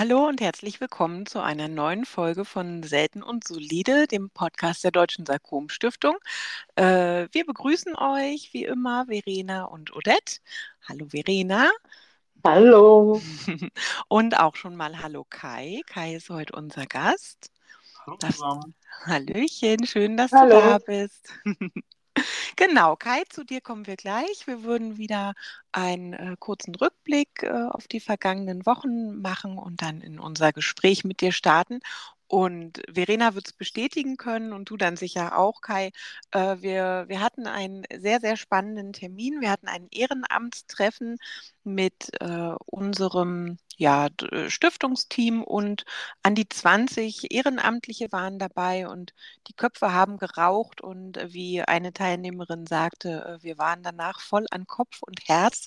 [0.00, 4.92] Hallo und herzlich willkommen zu einer neuen Folge von Selten und Solide, dem Podcast der
[4.92, 6.16] Deutschen Sarkom-Stiftung.
[6.74, 10.38] Äh, wir begrüßen euch wie immer Verena und Odette.
[10.88, 11.68] Hallo Verena.
[12.42, 13.20] Hallo.
[14.08, 15.82] Und auch schon mal Hallo Kai.
[15.84, 17.50] Kai ist heute unser Gast.
[18.06, 18.74] Hallo zusammen.
[19.04, 20.62] Hallöchen, schön, dass Hallo.
[20.62, 21.28] du da bist.
[22.56, 24.46] Genau, Kai, zu dir kommen wir gleich.
[24.46, 25.34] Wir würden wieder
[25.72, 31.04] einen äh, kurzen Rückblick äh, auf die vergangenen Wochen machen und dann in unser Gespräch
[31.04, 31.80] mit dir starten.
[32.30, 35.90] Und Verena wird es bestätigen können und du dann sicher auch, Kai.
[36.30, 39.40] Äh, wir, wir hatten einen sehr, sehr spannenden Termin.
[39.40, 41.18] Wir hatten ein Ehrenamtstreffen
[41.64, 45.84] mit äh, unserem ja, D- Stiftungsteam und
[46.22, 49.12] an die 20 Ehrenamtliche waren dabei und
[49.48, 54.46] die Köpfe haben geraucht und äh, wie eine Teilnehmerin sagte, äh, wir waren danach voll
[54.52, 55.66] an Kopf und Herz.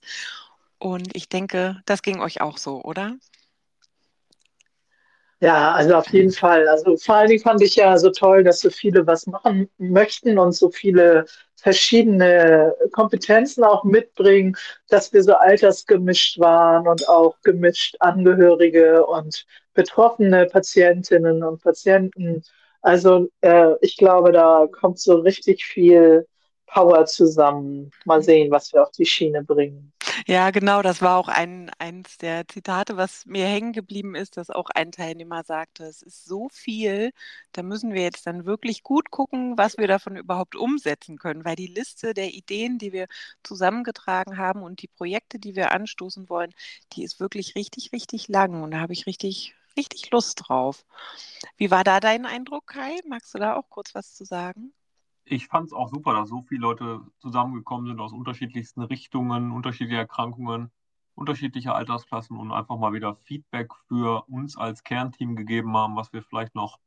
[0.80, 3.18] Und ich denke, das ging euch auch so, oder?
[5.44, 6.70] Ja, also auf jeden Fall.
[6.70, 10.40] Also vor allen Dingen fand ich ja so toll, dass so viele was machen möchten
[10.40, 11.26] und so viele
[11.58, 14.56] verschiedene Kompetenzen auch mitbringen,
[14.88, 22.42] dass wir so altersgemischt waren und auch gemischt Angehörige und betroffene Patientinnen und Patienten.
[22.82, 26.26] Also äh, ich glaube, da kommt so richtig viel
[26.68, 27.92] Power zusammen.
[28.06, 29.92] Mal sehen, was wir auf die Schiene bringen.
[30.28, 34.50] Ja, genau, das war auch ein, eins der Zitate, was mir hängen geblieben ist, dass
[34.50, 37.12] auch ein Teilnehmer sagte, es ist so viel,
[37.54, 41.56] da müssen wir jetzt dann wirklich gut gucken, was wir davon überhaupt umsetzen können, weil
[41.56, 43.08] die Liste der Ideen, die wir
[43.44, 46.54] zusammengetragen haben und die Projekte, die wir anstoßen wollen,
[46.94, 50.86] die ist wirklich richtig, richtig lang und da habe ich richtig, richtig Lust drauf.
[51.58, 53.00] Wie war da dein Eindruck, Kai?
[53.08, 54.74] Magst du da auch kurz was zu sagen?
[55.26, 60.00] Ich fand es auch super, dass so viele Leute zusammengekommen sind aus unterschiedlichsten Richtungen, unterschiedliche
[60.00, 60.72] Erkrankungen,
[61.16, 66.24] unterschiedliche Altersklassen und einfach mal wieder Feedback für uns als Kernteam gegeben haben, was wir
[66.24, 66.80] vielleicht noch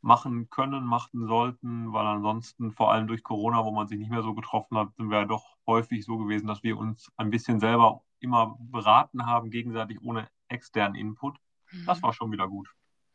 [0.00, 4.22] machen können, machen sollten, weil ansonsten vor allem durch Corona, wo man sich nicht mehr
[4.22, 7.60] so getroffen hat, sind wir ja doch häufig so gewesen, dass wir uns ein bisschen
[7.60, 11.38] selber immer beraten haben, gegenseitig ohne externen Input.
[11.86, 12.68] Das war schon wieder gut.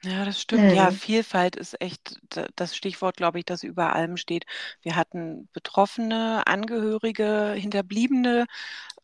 [0.04, 0.74] Ja, das stimmt.
[0.74, 0.92] Ja, Mhm.
[0.92, 4.46] Vielfalt ist echt da- das Stichwort, glaube ich, das über allem steht.
[4.82, 8.48] Wir hatten Betroffene, Angehörige, Hinterbliebene,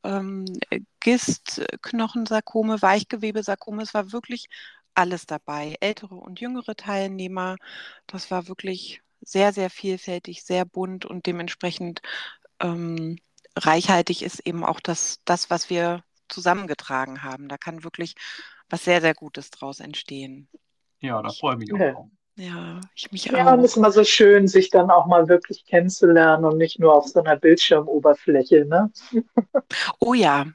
[0.03, 3.83] ähm, äh, GIST, äh, Knochensarkome, Weichgewebesarkome.
[3.83, 4.47] Es war wirklich
[4.95, 5.75] alles dabei.
[5.81, 7.57] Ältere und jüngere Teilnehmer.
[8.07, 12.01] Das war wirklich sehr, sehr vielfältig, sehr bunt und dementsprechend
[12.61, 13.17] ähm,
[13.57, 17.47] reichhaltig ist eben auch das, das, was wir zusammengetragen haben.
[17.49, 18.15] Da kann wirklich
[18.69, 20.49] was sehr, sehr Gutes draus entstehen.
[21.01, 22.07] Ja, da freue ich mich auch Ja.
[22.35, 23.77] Ja, ich mich Ja, und es ist auch.
[23.77, 27.35] immer so schön, sich dann auch mal wirklich kennenzulernen und nicht nur auf so einer
[27.35, 28.91] Bildschirmoberfläche, ne?
[29.99, 30.45] Oh ja,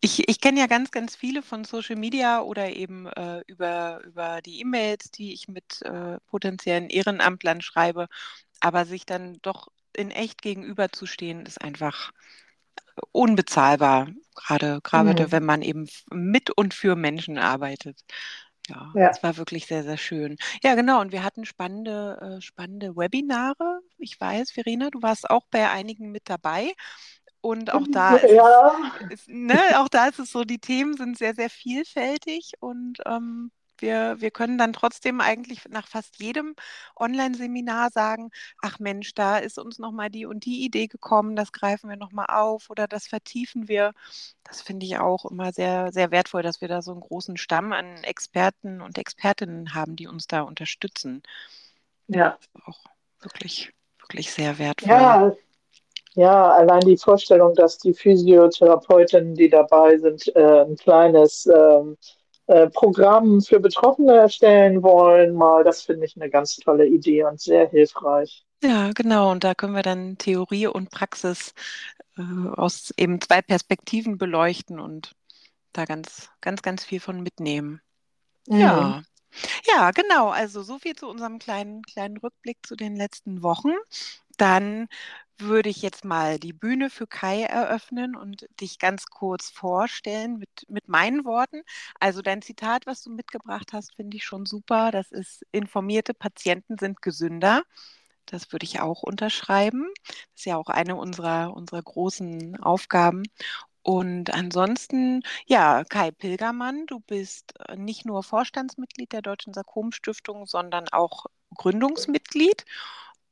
[0.00, 4.42] ich, ich kenne ja ganz, ganz viele von Social Media oder eben äh, über, über
[4.42, 8.08] die E-Mails, die ich mit äh, potenziellen Ehrenamtlern schreibe.
[8.60, 12.12] Aber sich dann doch in echt gegenüberzustehen, ist einfach
[13.12, 14.08] unbezahlbar.
[14.34, 15.32] Gerade, gerade Mhm.
[15.32, 18.00] wenn man eben mit und für Menschen arbeitet.
[18.68, 19.10] Ja, Ja.
[19.10, 20.36] es war wirklich sehr, sehr schön.
[20.62, 21.00] Ja, genau.
[21.00, 23.80] Und wir hatten spannende, äh, spannende Webinare.
[23.98, 26.72] Ich weiß, Verena, du warst auch bei einigen mit dabei.
[27.42, 30.96] Und auch da ist es, Ja, ist, ne, auch da ist es so, die Themen
[30.96, 33.50] sind sehr, sehr vielfältig und ähm,
[33.84, 36.56] wir, wir können dann trotzdem eigentlich nach fast jedem
[36.96, 38.30] Online-Seminar sagen,
[38.62, 42.26] ach Mensch, da ist uns nochmal die und die Idee gekommen, das greifen wir nochmal
[42.30, 43.92] auf oder das vertiefen wir.
[44.42, 47.72] Das finde ich auch immer sehr, sehr wertvoll, dass wir da so einen großen Stamm
[47.72, 51.22] an Experten und Expertinnen haben, die uns da unterstützen.
[52.08, 52.38] ja.
[52.64, 52.84] Auch
[53.20, 54.90] wirklich, wirklich sehr wertvoll.
[54.90, 55.32] Ja,
[56.14, 61.96] ja, allein die Vorstellung, dass die Physiotherapeutinnen, die dabei sind, äh, ein kleines ähm,
[62.46, 67.40] äh, Programm für Betroffene erstellen wollen, mal, das finde ich eine ganz tolle Idee und
[67.40, 68.44] sehr hilfreich.
[68.62, 69.30] Ja, genau.
[69.30, 71.54] Und da können wir dann Theorie und Praxis
[72.16, 75.12] äh, aus eben zwei Perspektiven beleuchten und
[75.72, 77.80] da ganz, ganz, ganz viel von mitnehmen.
[78.48, 78.58] Mhm.
[78.58, 79.02] Ja.
[79.66, 80.28] Ja, genau.
[80.28, 83.72] Also so viel zu unserem kleinen, kleinen Rückblick zu den letzten Wochen.
[84.36, 84.88] Dann
[85.38, 90.48] würde ich jetzt mal die Bühne für Kai eröffnen und dich ganz kurz vorstellen mit,
[90.68, 91.62] mit meinen Worten.
[92.00, 94.90] Also dein Zitat, was du mitgebracht hast, finde ich schon super.
[94.90, 97.62] Das ist, informierte Patienten sind gesünder.
[98.26, 99.86] Das würde ich auch unterschreiben.
[100.06, 103.24] Das ist ja auch eine unserer, unserer großen Aufgaben.
[103.82, 110.88] Und ansonsten, ja, Kai Pilgermann, du bist äh, nicht nur Vorstandsmitglied der Deutschen Sarkom-Stiftung, sondern
[110.90, 112.64] auch Gründungsmitglied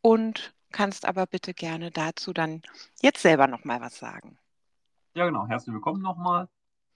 [0.03, 2.63] und kannst aber bitte gerne dazu dann
[3.01, 4.39] jetzt selber noch mal was sagen.
[5.15, 5.47] Ja, genau.
[5.47, 6.49] Herzlich willkommen nochmal.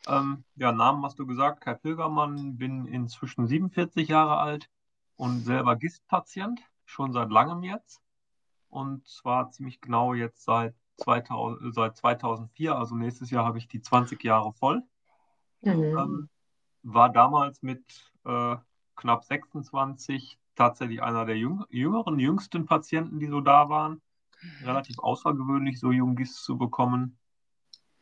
[0.09, 4.71] Ähm, ja, Namen hast du gesagt, Kai Pilgermann, bin inzwischen 47 Jahre alt
[5.17, 8.01] und selber GIST-Patient, schon seit langem jetzt.
[8.69, 13.83] Und zwar ziemlich genau jetzt seit, 2000, seit 2004, also nächstes Jahr habe ich die
[13.83, 14.83] 20 Jahre voll.
[15.63, 15.99] Mhm.
[15.99, 16.29] Ähm,
[16.83, 18.57] war damals mit äh,
[18.95, 24.01] knapp 26 tatsächlich einer der jüng jüngeren, jüngsten Patienten, die so da waren.
[24.43, 24.67] Mhm.
[24.67, 27.19] Relativ außergewöhnlich, so jung GIS zu bekommen.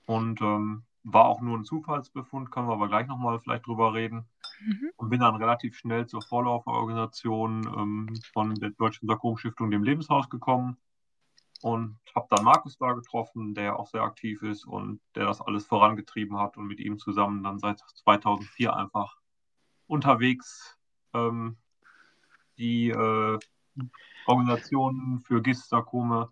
[0.06, 4.27] Und ähm, war auch nur ein Zufallsbefund, können wir aber gleich nochmal vielleicht drüber reden.
[4.61, 4.91] Mhm.
[4.97, 10.79] Und bin dann relativ schnell zur Vorläuferorganisation ähm, von der Deutschen Sarkom-Stiftung, dem Lebenshaus, gekommen
[11.65, 15.67] und habe dann Markus da getroffen, der auch sehr aktiv ist und der das alles
[15.67, 19.17] vorangetrieben hat und mit ihm zusammen dann seit 2004 einfach
[19.87, 20.79] unterwegs
[21.15, 21.57] ähm,
[22.59, 23.39] die äh,
[24.27, 26.31] Organisationen für GIST-Sarkome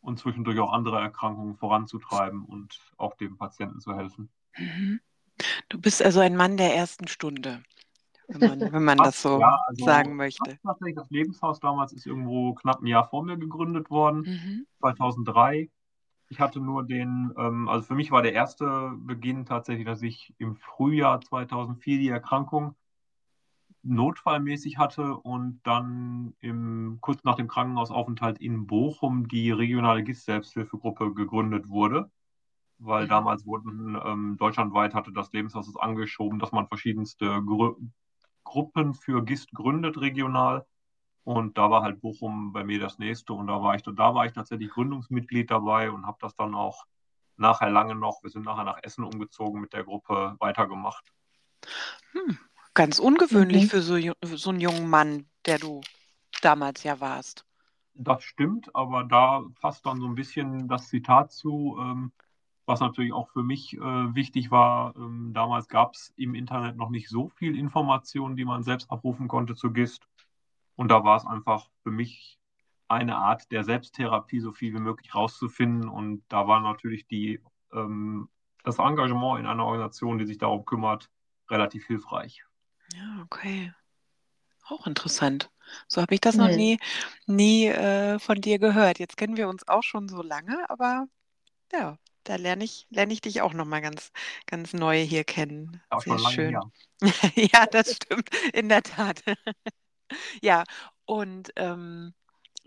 [0.00, 4.30] und zwischendurch auch andere Erkrankungen voranzutreiben und auch dem Patienten zu helfen.
[4.56, 5.00] Mhm.
[5.68, 7.62] Du bist also ein Mann der ersten Stunde,
[8.28, 10.58] wenn man, wenn man das so ja, also sagen möchte.
[10.62, 14.66] Tatsächlich, das Lebenshaus damals ist irgendwo knapp ein Jahr vor mir gegründet worden, mhm.
[14.80, 15.70] 2003.
[16.28, 20.32] Ich hatte nur den, ähm, also für mich war der erste Beginn tatsächlich, dass ich
[20.38, 22.76] im Frühjahr 2004 die Erkrankung
[23.82, 31.68] notfallmäßig hatte und dann im, kurz nach dem Krankenhausaufenthalt in Bochum die regionale GIS-Selbsthilfegruppe gegründet
[31.68, 32.10] wurde,
[32.78, 33.08] weil mhm.
[33.08, 37.76] damals wurden ähm, deutschlandweit hatte das Lebenshaus es angeschoben, dass man verschiedenste Gru
[38.42, 40.66] Gruppen für GIST gründet regional
[41.24, 44.26] und da war halt Bochum bei mir das nächste und da war ich da war
[44.26, 46.84] ich tatsächlich Gründungsmitglied dabei und habe das dann auch
[47.36, 51.12] nachher lange noch, wir sind nachher nach Essen umgezogen mit der Gruppe weitergemacht.
[52.12, 52.38] Hm,
[52.74, 53.68] Ganz ungewöhnlich mhm.
[53.68, 55.80] für so, so einen jungen Mann, der du
[56.42, 57.44] damals ja warst.
[57.94, 62.12] Das stimmt, aber da passt dann so ein bisschen das Zitat zu, ähm,
[62.64, 64.94] was natürlich auch für mich äh, wichtig war.
[64.96, 69.28] Ähm, damals gab es im Internet noch nicht so viel Informationen, die man selbst abrufen
[69.28, 70.06] konnte zu GIST.
[70.76, 72.38] Und da war es einfach für mich
[72.88, 75.88] eine Art der Selbsttherapie, so viel wie möglich rauszufinden.
[75.88, 77.40] Und da war natürlich die,
[77.72, 78.28] ähm,
[78.64, 81.10] das Engagement in einer Organisation, die sich darum kümmert,
[81.50, 82.44] relativ hilfreich.
[82.94, 83.72] Ja, okay.
[84.68, 85.50] Auch interessant.
[85.88, 86.56] So habe ich das noch Mhm.
[86.56, 86.78] nie,
[87.26, 88.98] nie äh, von dir gehört.
[88.98, 91.06] Jetzt kennen wir uns auch schon so lange, aber
[91.72, 94.12] ja, da lerne ich, lerne ich dich auch nochmal ganz,
[94.46, 95.82] ganz neu hier kennen.
[95.90, 96.52] Auch Sehr schon lange schön.
[96.52, 96.72] her.
[97.36, 99.22] Ja, das stimmt, in der Tat.
[100.42, 100.64] Ja,
[101.06, 102.14] und ähm,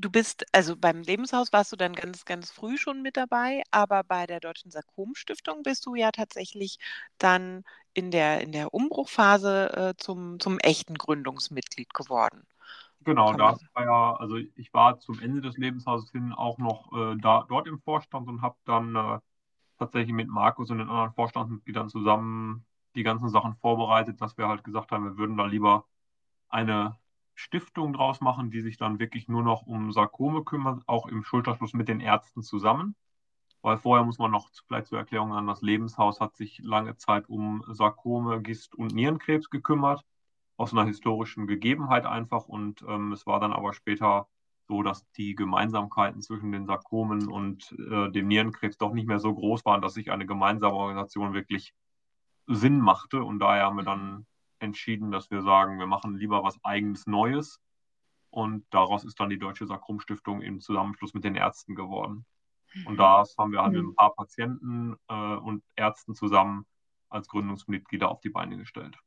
[0.04, 4.04] du bist, also beim Lebenshaus warst du dann ganz, ganz früh schon mit dabei, aber
[4.04, 6.78] bei der Deutschen Sarkom-Stiftung bist du ja tatsächlich
[7.18, 7.64] dann
[7.94, 12.46] in der, in der Umbruchphase äh, zum, zum echten Gründungsmitglied geworden.
[13.02, 17.18] Genau, das war ja, also ich war zum Ende des Lebenshauses hin auch noch äh,
[17.18, 19.20] da, dort im Vorstand und habe dann äh,
[19.78, 22.66] tatsächlich mit Markus und den anderen Vorstandsmitgliedern zusammen
[22.96, 25.86] die ganzen Sachen vorbereitet, dass wir halt gesagt haben, wir würden da lieber
[26.50, 26.98] eine
[27.36, 31.74] Stiftung draus machen, die sich dann wirklich nur noch um Sarkome kümmert, auch im Schulterschluss
[31.74, 32.96] mit den Ärzten zusammen.
[33.62, 37.30] Weil vorher muss man noch vielleicht zur Erklärung an, das Lebenshaus hat sich lange Zeit
[37.30, 40.06] um Sarkome, Gist und Nierenkrebs gekümmert,
[40.58, 42.48] aus einer historischen Gegebenheit einfach.
[42.48, 44.28] Und ähm, es war dann aber später
[44.68, 49.34] so, dass die Gemeinsamkeiten zwischen den Sarkomen und äh, dem Nierenkrebs doch nicht mehr so
[49.34, 51.74] groß waren, dass sich eine gemeinsame Organisation wirklich
[52.48, 53.24] Sinn machte.
[53.24, 54.26] Und daher haben wir dann
[54.64, 57.60] entschieden, dass wir sagen, wir machen lieber was eigenes Neues.
[58.32, 62.26] Und daraus ist dann die Deutsche Sakrum-Stiftung im Zusammenschluss mit den Ärzten geworden.
[62.86, 63.90] Und das haben wir halt mit mhm.
[63.90, 66.66] ein paar Patienten äh, und Ärzten zusammen
[67.10, 68.98] als Gründungsmitglieder auf die Beine gestellt.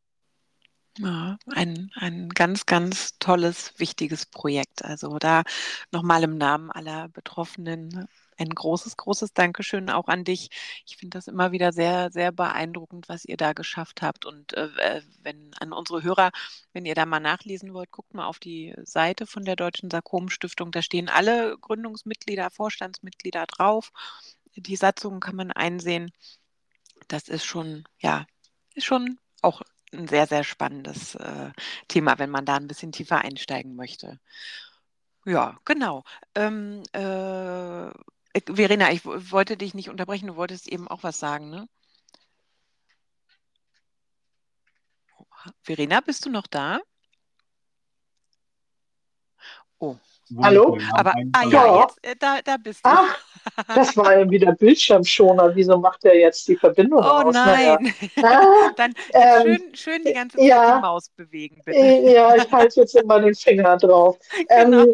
[0.99, 4.85] Ja, ein, ein ganz, ganz tolles, wichtiges Projekt.
[4.85, 5.43] Also da
[5.91, 8.07] nochmal im Namen aller Betroffenen
[8.39, 10.51] ein großes, großes Dankeschön auch an dich.
[10.87, 14.27] Ich finde das immer wieder sehr, sehr beeindruckend, was ihr da geschafft habt.
[14.27, 16.31] Und äh, wenn an unsere Hörer,
[16.73, 20.71] wenn ihr da mal nachlesen wollt, guckt mal auf die Seite von der Deutschen Sarkom-Stiftung.
[20.73, 23.93] Da stehen alle Gründungsmitglieder, Vorstandsmitglieder drauf.
[24.55, 26.13] Die Satzungen kann man einsehen.
[27.09, 28.27] Das ist schon, ja,
[28.75, 29.63] ist schon auch
[29.93, 31.51] ein sehr, sehr spannendes äh,
[31.89, 34.19] Thema, wenn man da ein bisschen tiefer einsteigen möchte.
[35.25, 36.05] Ja, genau.
[36.35, 37.93] Ähm, äh, äh,
[38.45, 41.69] Verena, ich wollte dich nicht unterbrechen, du wolltest eben auch was sagen, ne?
[45.63, 46.81] Verena, bist du noch da?
[49.79, 49.97] Oh.
[50.43, 50.77] Hallo?
[50.93, 52.91] Aber, ah ja, jetzt, äh, da, da bist du.
[52.91, 53.17] Ach,
[53.75, 55.55] das war ja wieder Bildschirmschoner.
[55.55, 57.35] Wieso macht er jetzt die Verbindung oh, aus?
[57.35, 57.95] nein.
[58.23, 61.79] Ah, Dann ähm, schön, schön die ganze Zeit ja, die Maus bewegen, bitte.
[61.79, 64.19] Ja, ich halte jetzt immer den Finger drauf.
[64.49, 64.83] Genau.
[64.83, 64.93] Ähm,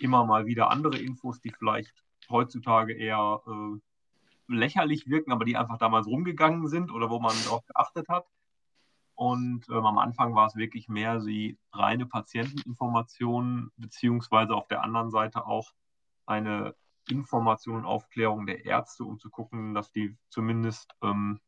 [0.00, 1.94] immer mal wieder andere Infos, die vielleicht
[2.28, 3.78] heutzutage eher äh,
[4.48, 8.26] lächerlich wirken, aber die einfach damals rumgegangen sind oder wo man darauf geachtet hat.
[9.14, 15.10] Und ähm, am Anfang war es wirklich mehr die reine Patienteninformation, beziehungsweise auf der anderen
[15.10, 15.72] Seite auch
[16.24, 16.74] eine
[17.08, 21.40] Information und Aufklärung der Ärzte, um zu gucken, dass die zumindest ähm,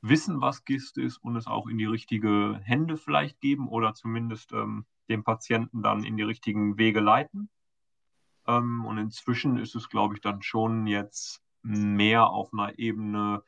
[0.00, 4.52] wissen, was GIST ist und es auch in die richtige Hände vielleicht geben oder zumindest
[4.52, 7.48] ähm, den Patienten dann in die richtigen Wege leiten.
[8.46, 13.42] Ähm, und inzwischen ist es, glaube ich, dann schon jetzt mehr auf einer Ebene,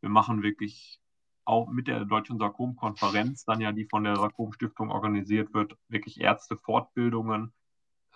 [0.00, 1.00] wir machen wirklich
[1.44, 7.52] auch mit der Deutschen Sarkom-Konferenz, dann ja die von der Sarkom-Stiftung organisiert wird, wirklich Ärztefortbildungen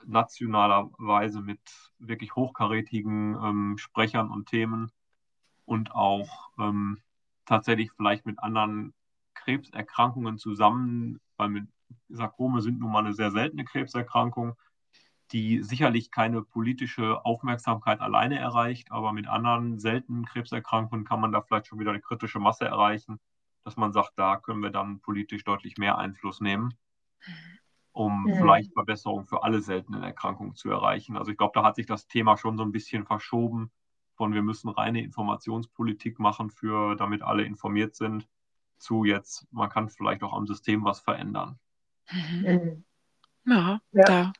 [0.05, 1.61] nationalerweise mit
[1.99, 4.93] wirklich hochkarätigen ähm, Sprechern und Themen
[5.65, 7.01] und auch ähm,
[7.47, 8.95] tatsächlich vielleicht mit anderen
[9.35, 11.69] Krebserkrankungen zusammen, weil mit
[12.09, 14.57] Sarkome sind nun mal eine sehr seltene Krebserkrankung,
[15.33, 21.43] die sicherlich keine politische Aufmerksamkeit alleine erreicht, aber mit anderen seltenen Krebserkrankungen kann man da
[21.43, 23.19] vielleicht schon wieder eine kritische Masse erreichen,
[23.65, 26.75] dass man sagt, da können wir dann politisch deutlich mehr Einfluss nehmen,
[27.93, 28.37] um ja.
[28.37, 31.17] vielleicht Verbesserungen für alle seltenen Erkrankungen zu erreichen.
[31.17, 33.71] Also ich glaube, da hat sich das Thema schon so ein bisschen verschoben
[34.17, 38.27] von wir müssen reine Informationspolitik machen für, damit alle informiert sind,
[38.79, 41.59] zu jetzt, man kann vielleicht auch am System was verändern.
[42.11, 42.85] Mhm.
[43.47, 44.05] Ja, ja.
[44.05, 44.33] Da,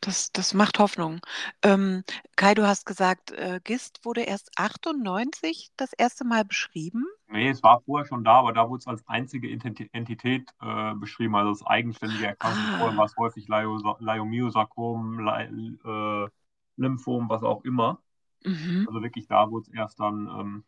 [0.00, 1.20] das, das macht Hoffnung.
[1.62, 2.02] Ähm,
[2.36, 7.04] Kai, du hast gesagt, äh, GIST wurde erst 98 das erste Mal beschrieben.
[7.28, 11.36] Nee, es war vorher schon da, aber da wurde es als einzige Entität äh, beschrieben,
[11.36, 12.64] also als eigenständige Erkrankung.
[12.74, 12.78] Ah.
[12.78, 16.28] Vorher war es häufig Leiomyosarkom, äh,
[16.76, 18.00] Lymphom, was auch immer.
[18.44, 18.86] Mhm.
[18.88, 20.64] Also wirklich da wurde es erst dann ähm,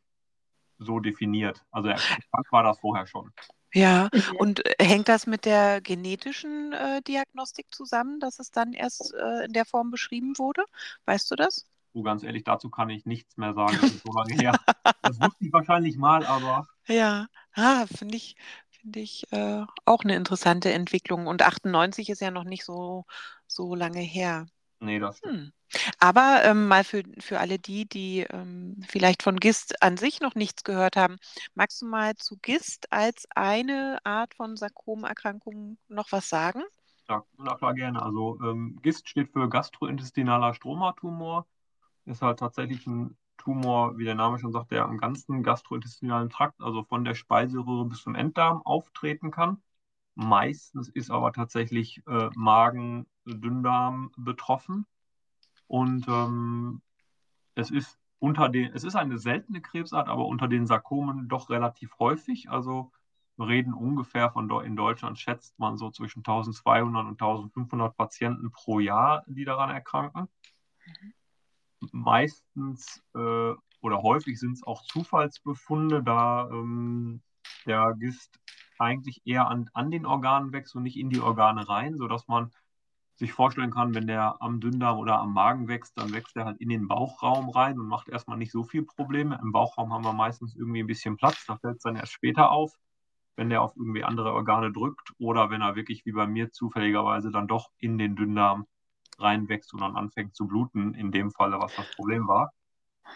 [0.78, 1.64] so definiert.
[1.70, 3.32] Also erkrankt war das vorher schon.
[3.76, 4.36] Ja, mhm.
[4.38, 9.44] und äh, hängt das mit der genetischen äh, Diagnostik zusammen, dass es dann erst äh,
[9.44, 10.64] in der Form beschrieben wurde?
[11.04, 11.66] Weißt du das?
[11.92, 13.76] So ganz ehrlich, dazu kann ich nichts mehr sagen.
[13.78, 14.52] Das ist so lange her.
[15.02, 16.68] Das wusste ich wahrscheinlich mal, aber.
[16.86, 18.34] Ja, ah, finde ich,
[18.70, 21.26] find ich äh, auch eine interessante Entwicklung.
[21.26, 23.04] Und 98 ist ja noch nicht so,
[23.46, 24.48] so lange her.
[24.86, 25.34] Nee, das stimmt.
[25.34, 25.52] Hm.
[25.98, 30.36] Aber ähm, mal für, für alle die, die ähm, vielleicht von GIST an sich noch
[30.36, 31.16] nichts gehört haben,
[31.54, 36.62] magst du mal zu GIST als eine Art von Sarkomerkrankung noch was sagen?
[37.08, 38.00] Ja, na klar, gerne.
[38.00, 41.46] Also ähm, GIST steht für gastrointestinaler Stromatumor.
[42.04, 46.60] Ist halt tatsächlich ein Tumor, wie der Name schon sagt, der am ganzen gastrointestinalen Trakt,
[46.60, 49.60] also von der Speiseröhre bis zum Enddarm auftreten kann.
[50.16, 54.86] Meistens ist aber tatsächlich äh, Magen, Dünndarm betroffen.
[55.66, 56.80] Und ähm,
[57.54, 61.98] es ist unter den, es ist eine seltene Krebsart, aber unter den Sarkomen doch relativ
[61.98, 62.48] häufig.
[62.48, 62.92] Also
[63.36, 68.80] wir reden ungefähr von in Deutschland schätzt man so zwischen 1200 und 1500 Patienten pro
[68.80, 70.28] Jahr, die daran erkranken.
[71.92, 77.20] Meistens äh, oder häufig sind es auch Zufallsbefunde, da ähm,
[77.66, 78.40] der Gist
[78.78, 82.50] eigentlich eher an, an den Organen wächst und nicht in die Organe rein, sodass man
[83.16, 86.60] sich vorstellen kann, wenn der am Dünndarm oder am Magen wächst, dann wächst er halt
[86.60, 89.38] in den Bauchraum rein und macht erstmal nicht so viel Probleme.
[89.42, 92.50] Im Bauchraum haben wir meistens irgendwie ein bisschen Platz, da fällt es dann erst später
[92.50, 92.72] auf,
[93.36, 97.30] wenn der auf irgendwie andere Organe drückt oder wenn er wirklich wie bei mir zufälligerweise
[97.30, 98.66] dann doch in den Dünndarm
[99.18, 102.52] reinwächst und dann anfängt zu bluten, in dem Falle, was das Problem war.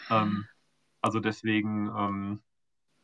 [0.09, 0.47] Ähm,
[1.03, 2.43] also deswegen ähm,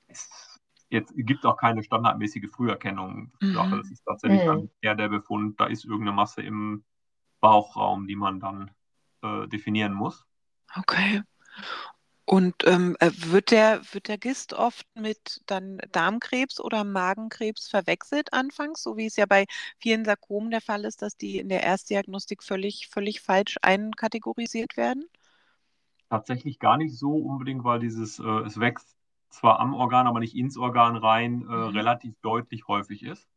[0.09, 0.56] ist
[0.89, 3.33] Jetzt gibt es auch keine standardmäßige Früherkennung.
[3.41, 3.55] Mhm.
[3.55, 4.47] Das ist tatsächlich mhm.
[4.47, 6.85] dann eher der Befund, da ist irgendeine Masse im
[7.41, 8.71] Bauchraum, die man dann
[9.23, 10.25] äh, definieren muss.
[10.77, 11.23] Okay.
[12.29, 18.33] Und ähm, äh, wird der, wird der Gist oft mit dann Darmkrebs oder Magenkrebs verwechselt
[18.33, 19.47] anfangs, so wie es ja bei
[19.79, 25.05] vielen Sarkomen der Fall ist, dass die in der Erstdiagnostik völlig, völlig falsch einkategorisiert werden?
[26.11, 28.96] Tatsächlich gar nicht so unbedingt, weil dieses, äh, es wächst
[29.31, 31.71] zwar am Organ, aber nicht ins Organ rein, äh, Mhm.
[31.71, 33.29] relativ deutlich häufig ist.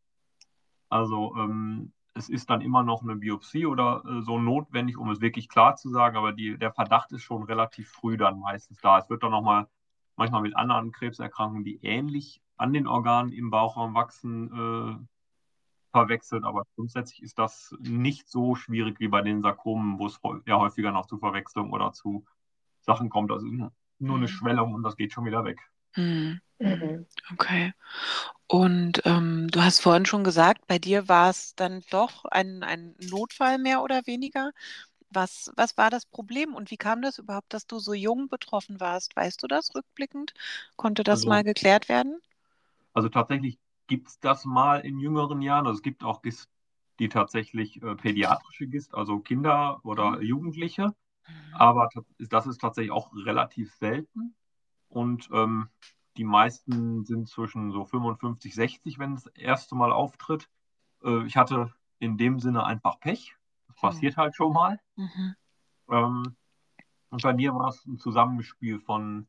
[0.90, 5.22] Also ähm, es ist dann immer noch eine Biopsie oder äh, so notwendig, um es
[5.22, 8.98] wirklich klar zu sagen, aber die, der Verdacht ist schon relativ früh dann meistens da.
[9.00, 9.68] Es wird dann nochmal
[10.16, 15.06] manchmal mit anderen Krebserkrankungen, die ähnlich an den Organen im Bauchraum wachsen, äh,
[15.92, 20.58] verwechselt, aber grundsätzlich ist das nicht so schwierig wie bei den Sarkomen, wo es ja
[20.60, 22.26] häufiger noch zu Verwechslung oder zu
[22.82, 23.32] Sachen kommt.
[23.32, 24.30] Also nur nur eine Mhm.
[24.30, 25.60] Schwellung und das geht schon wieder weg.
[25.96, 27.06] Hm, Mhm.
[27.34, 27.74] okay.
[28.48, 32.96] Und ähm, du hast vorhin schon gesagt, bei dir war es dann doch ein, ein
[33.00, 34.52] Notfall mehr oder weniger.
[35.12, 38.80] Was, was war das Problem und wie kam das überhaupt, dass du so jung betroffen
[38.82, 39.16] warst?
[39.16, 40.34] Weißt du das rückblickend?
[40.78, 42.22] Konnte das mal Also, geklärt werden?
[42.94, 45.66] also tatsächlich gibt es das mal in jüngeren Jahren.
[45.68, 46.50] Also es gibt auch GIST,
[47.00, 50.22] die tatsächlich äh, pädiatrische GIST, also Kinder oder Mhm.
[50.22, 50.94] Jugendliche.
[51.28, 51.54] Mhm.
[51.54, 54.36] Aber ta- das ist tatsächlich auch relativ selten.
[54.90, 55.70] Und ähm,
[56.18, 60.50] die meisten sind zwischen so 55, 60, wenn es das erste Mal auftritt.
[61.04, 63.36] Äh, ich hatte in dem Sinne einfach Pech.
[63.68, 63.90] Das Hm.
[63.90, 64.80] passiert halt schon mal.
[64.96, 65.36] Mhm.
[65.90, 66.36] Ähm,
[67.10, 69.28] und bei mir war es ein Zusammenspiel von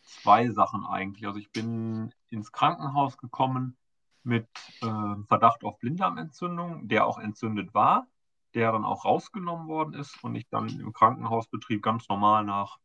[0.00, 1.26] zwei Sachen eigentlich.
[1.26, 3.76] Also ich bin ins Krankenhaus gekommen
[4.22, 4.48] mit
[4.82, 8.06] äh, Verdacht auf Blinddarmentzündung, der auch entzündet war,
[8.54, 12.78] der dann auch rausgenommen worden ist und ich dann im Krankenhausbetrieb ganz normal nach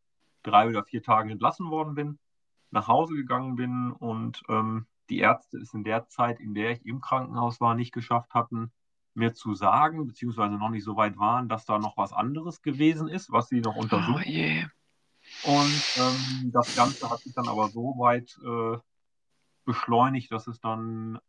[0.46, 2.20] drei oder vier Tagen entlassen worden bin,
[2.72, 6.86] nach Hause gegangen bin und ähm, die Ärzte es in der Zeit, in der ich
[6.86, 8.72] im Krankenhaus war, nicht geschafft hatten,
[9.14, 13.08] mir zu sagen, beziehungsweise noch nicht so weit waren, dass da noch was anderes gewesen
[13.08, 14.24] ist, was sie noch Oh untersuchen.
[14.26, 14.66] je.
[15.42, 18.78] Und ähm, das Ganze hat sich dann aber so weit äh,
[19.64, 21.20] beschleunigt, dass es dann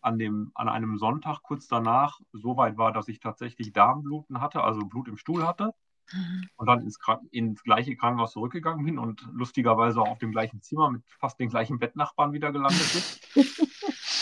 [0.00, 4.62] an dem, an einem Sonntag kurz danach so weit war, dass ich tatsächlich Darmbluten hatte,
[4.62, 5.74] also Blut im Stuhl hatte
[6.12, 6.48] Mhm.
[6.56, 6.98] und dann ins,
[7.30, 11.48] ins gleiche Krankenhaus zurückgegangen bin und lustigerweise auch auf dem gleichen Zimmer mit fast den
[11.48, 13.44] gleichen Bettnachbarn wieder gelandet bin.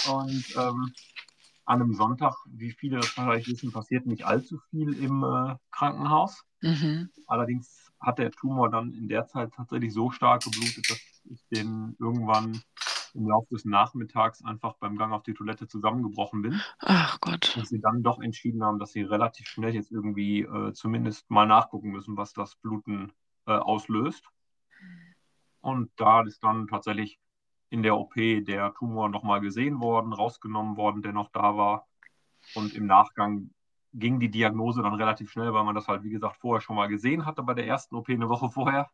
[0.07, 0.93] Und ähm,
[1.65, 6.45] an einem Sonntag, wie viele das vielleicht wissen, passiert nicht allzu viel im äh, Krankenhaus.
[6.61, 7.11] Mhm.
[7.27, 11.97] Allerdings hat der Tumor dann in der Zeit tatsächlich so stark geblutet, dass ich den
[11.99, 12.61] irgendwann
[13.15, 16.61] im Laufe des Nachmittags einfach beim Gang auf die Toilette zusammengebrochen bin.
[16.81, 17.57] Ach Gott.
[17.57, 21.47] Und sie dann doch entschieden haben, dass sie relativ schnell jetzt irgendwie äh, zumindest mal
[21.47, 23.13] nachgucken müssen, was das Bluten
[23.47, 24.25] äh, auslöst.
[25.61, 27.19] Und da ist dann tatsächlich
[27.71, 31.87] in der OP der Tumor nochmal gesehen worden, rausgenommen worden, der noch da war.
[32.55, 33.51] Und im Nachgang
[33.95, 36.89] ging die Diagnose dann relativ schnell, weil man das halt, wie gesagt, vorher schon mal
[36.89, 38.91] gesehen hatte bei der ersten OP eine Woche vorher.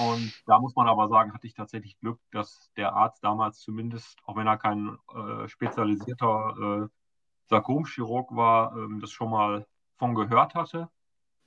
[0.00, 4.18] Und da muss man aber sagen, hatte ich tatsächlich Glück, dass der Arzt damals zumindest,
[4.24, 6.88] auch wenn er kein äh, spezialisierter äh,
[7.50, 9.66] Sarkomchirurg war, ähm, das schon mal
[9.98, 10.88] von gehört hatte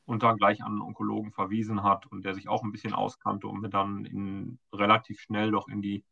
[0.06, 3.48] und dann gleich an einen Onkologen verwiesen hat und der sich auch ein bisschen auskannte
[3.48, 6.04] und mir dann in, relativ schnell doch in die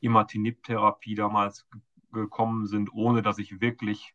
[0.00, 1.66] Imatinib-Therapie damals
[2.12, 4.14] gekommen sind, ohne dass ich wirklich,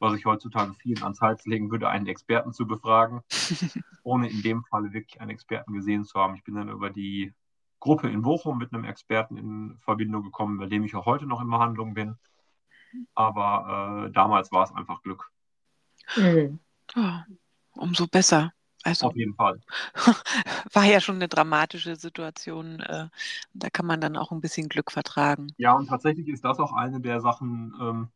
[0.00, 3.20] was ich heutzutage vielen ans Herz legen würde, einen Experten zu befragen,
[4.02, 6.34] ohne in dem Fall wirklich einen Experten gesehen zu haben.
[6.34, 7.32] Ich bin dann über die
[7.78, 11.40] Gruppe in Bochum mit einem Experten in Verbindung gekommen, bei dem ich auch heute noch
[11.40, 12.16] in Behandlung bin.
[13.14, 15.30] Aber äh, damals war es einfach Glück.
[16.16, 16.58] Mhm.
[16.96, 17.26] Ja,
[17.72, 18.52] umso besser.
[18.82, 19.60] Also Auf jeden Fall.
[20.72, 22.80] war ja schon eine dramatische Situation.
[22.80, 23.08] Äh,
[23.52, 25.48] da kann man dann auch ein bisschen Glück vertragen.
[25.58, 28.08] Ja, und tatsächlich ist das auch eine der Sachen, ähm,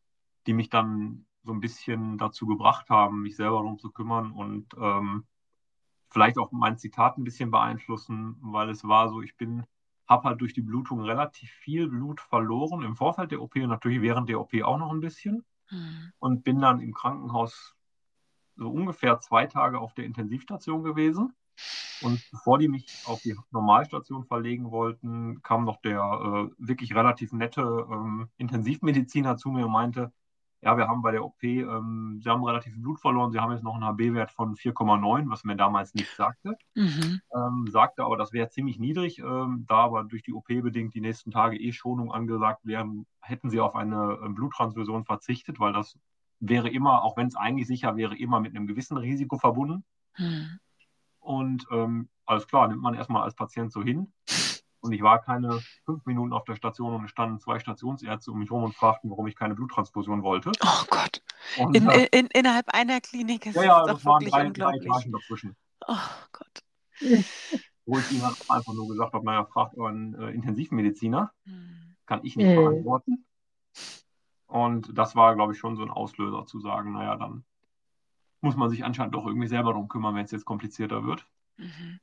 [0.47, 4.67] die mich dann so ein bisschen dazu gebracht haben, mich selber darum zu kümmern und
[4.79, 5.25] ähm,
[6.11, 9.65] vielleicht auch mein Zitat ein bisschen beeinflussen, weil es war so, ich bin,
[10.09, 14.01] habe halt durch die Blutung relativ viel Blut verloren im Vorfeld der OP und natürlich
[14.01, 16.13] während der OP auch noch ein bisschen Hm.
[16.19, 17.75] und bin dann im Krankenhaus
[18.57, 21.35] so ungefähr zwei Tage auf der Intensivstation gewesen.
[22.03, 27.33] Und bevor die mich auf die Normalstation verlegen wollten, kam noch der äh, wirklich relativ
[27.33, 30.13] nette ähm, Intensivmediziner zu mir und meinte,
[30.65, 33.53] ja, wir haben bei der OP, ähm, Sie haben relativ viel Blut verloren, Sie haben
[33.53, 36.57] jetzt noch einen HB-Wert von 4,9, was mir damals nicht sagte.
[36.75, 37.21] Mhm.
[37.37, 41.03] Ähm, sagte aber, das wäre ziemlich niedrig, ähm, da aber durch die OP bedingt die
[41.03, 45.99] nächsten Tage eh Schonung angesagt wären, hätten Sie auf eine äh, Bluttransfusion verzichtet, weil das
[46.41, 49.85] wäre immer, auch wenn es eigentlich sicher wäre, immer mit einem gewissen Risiko verbunden.
[50.15, 50.59] Hm.
[51.21, 54.13] Und ähm, alles klar, nimmt man erstmal als Patient so hin.
[54.85, 58.39] Und ich war keine fünf Minuten auf der Station und es standen zwei Stationsärzte um
[58.39, 60.53] mich rum und fragten, warum ich keine Bluttransfusion wollte.
[60.63, 61.23] Oh Gott.
[61.59, 64.55] Und, In, äh, in, innerhalb einer Klinik ist ja, ja, das das doch waren wirklich
[64.55, 64.77] drei, drei.
[64.77, 65.57] Etagen dazwischen.
[65.87, 65.97] Oh
[66.33, 66.63] Gott.
[67.87, 71.33] wo ich ihnen einfach nur gesagt habe, naja, fragt euren äh, Intensivmediziner.
[71.45, 71.97] Mhm.
[72.07, 72.57] Kann ich nicht mhm.
[72.57, 73.25] beantworten.
[74.47, 77.45] Und das war, glaube ich, schon so ein Auslöser zu sagen, naja, dann
[78.41, 81.27] muss man sich anscheinend doch irgendwie selber darum kümmern, wenn es jetzt komplizierter wird.
[81.57, 82.01] Mhm.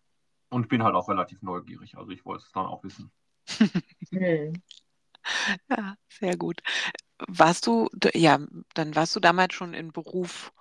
[0.52, 1.98] Und bin halt auch relativ neugierig.
[1.98, 3.10] Also ich wollte es dann auch wissen.
[5.70, 6.62] ja, sehr gut.
[7.28, 8.38] Warst du, ja,
[8.74, 10.52] dann warst du damals schon in Beruf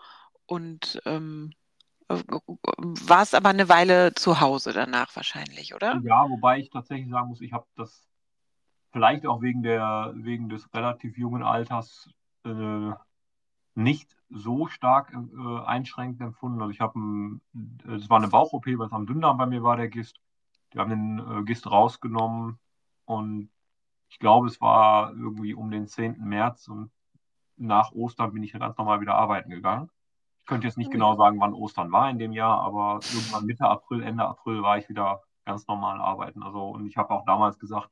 [0.47, 1.53] und ähm,
[2.09, 2.23] äh,
[2.79, 6.01] warst aber eine Weile zu Hause danach wahrscheinlich, oder?
[6.05, 8.09] Ja, wobei ich tatsächlich sagen muss, ich habe das
[8.93, 12.09] vielleicht auch wegen der, wegen des relativ jungen Alters
[12.45, 12.93] äh,
[13.75, 16.61] nicht so stark äh, einschränkend empfunden.
[16.61, 17.41] Also ich habe,
[17.89, 20.21] es war eine Bauch-OP, weil es am Dünndarm bei mir war, der Gist.
[20.73, 22.59] Die haben den äh, Gist rausgenommen
[23.05, 23.51] und
[24.09, 26.19] ich glaube, es war irgendwie um den 10.
[26.21, 26.91] März und
[27.57, 29.91] nach Ostern bin ich ganz normal wieder arbeiten gegangen.
[30.39, 33.47] Ich könnte jetzt nicht oh genau sagen, wann Ostern war in dem Jahr, aber irgendwann
[33.47, 36.43] Mitte April, Ende April war ich wieder ganz normal arbeiten.
[36.43, 37.91] Also, und ich habe auch damals gesagt,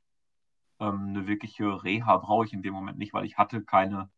[0.79, 4.09] ähm, eine wirkliche Reha brauche ich in dem Moment nicht, weil ich hatte keine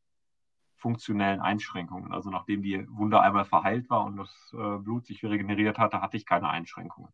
[0.82, 2.12] funktionellen Einschränkungen.
[2.12, 6.18] Also nachdem die Wunde einmal verheilt war und das äh, Blut sich regeneriert hatte, hatte
[6.18, 7.12] ich keine Einschränkungen.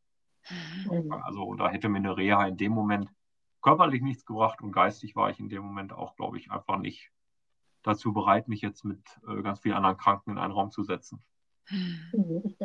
[0.49, 1.11] Mhm.
[1.11, 3.09] Also da hätte mir eine Reha in dem Moment
[3.61, 7.11] körperlich nichts gebracht und geistig war ich in dem Moment auch, glaube ich, einfach nicht
[7.83, 11.21] dazu bereit, mich jetzt mit äh, ganz vielen anderen Kranken in einen Raum zu setzen.
[11.69, 12.55] Mhm.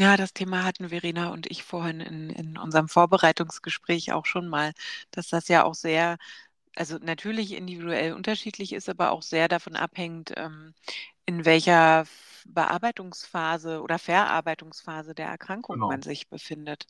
[0.00, 4.72] Ja, das Thema hatten Verena und ich vorhin in, in unserem Vorbereitungsgespräch auch schon mal,
[5.12, 6.18] dass das ja auch sehr
[6.76, 10.74] also natürlich individuell unterschiedlich ist, aber auch sehr davon abhängt, ähm,
[11.26, 12.04] in welcher
[12.46, 15.88] Bearbeitungsphase oder Verarbeitungsphase der Erkrankung genau.
[15.88, 16.86] man sich befindet.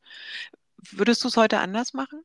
[0.91, 2.23] Würdest du es heute anders machen?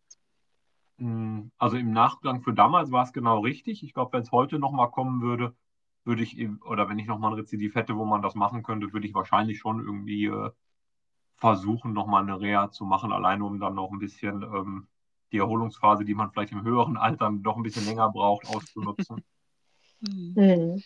[0.97, 3.83] Hm, also im Nachgang für damals war es genau richtig.
[3.83, 5.55] Ich glaube, wenn es heute nochmal kommen würde,
[6.03, 9.07] würde ich, oder wenn ich nochmal ein Rezidiv hätte, wo man das machen könnte, würde
[9.07, 10.49] ich wahrscheinlich schon irgendwie äh,
[11.37, 14.87] versuchen, nochmal eine Reha zu machen, alleine um dann noch ein bisschen ähm,
[15.31, 19.23] die Erholungsphase, die man vielleicht im höheren Alter doch ein bisschen länger braucht, auszunutzen.
[20.01, 20.81] Mhm.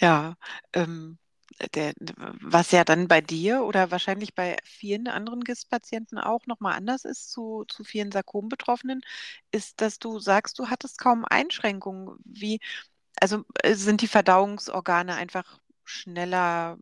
[0.00, 0.34] Ja,
[0.72, 1.18] ähm,
[1.74, 1.92] der,
[2.40, 7.30] was ja dann bei dir oder wahrscheinlich bei vielen anderen GIST-Patienten auch nochmal anders ist
[7.30, 9.00] zu, zu vielen Sarkom-Betroffenen,
[9.50, 12.16] ist, dass du sagst, du hattest kaum Einschränkungen.
[12.24, 12.60] Wie,
[13.20, 15.58] also äh, sind die Verdauungsorgane einfach
[15.88, 16.78] schneller,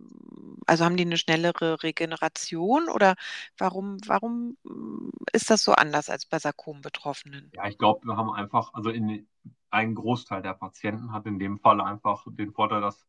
[0.66, 3.14] also haben die eine schnellere Regeneration oder
[3.59, 7.51] warum, warum mm, ist das so anders als bei Sarkom-Betroffenen?
[7.55, 9.27] Ja, ich glaube, wir haben einfach, also in,
[9.71, 13.07] ein Großteil der Patienten hat in dem Fall einfach den Vorteil, dass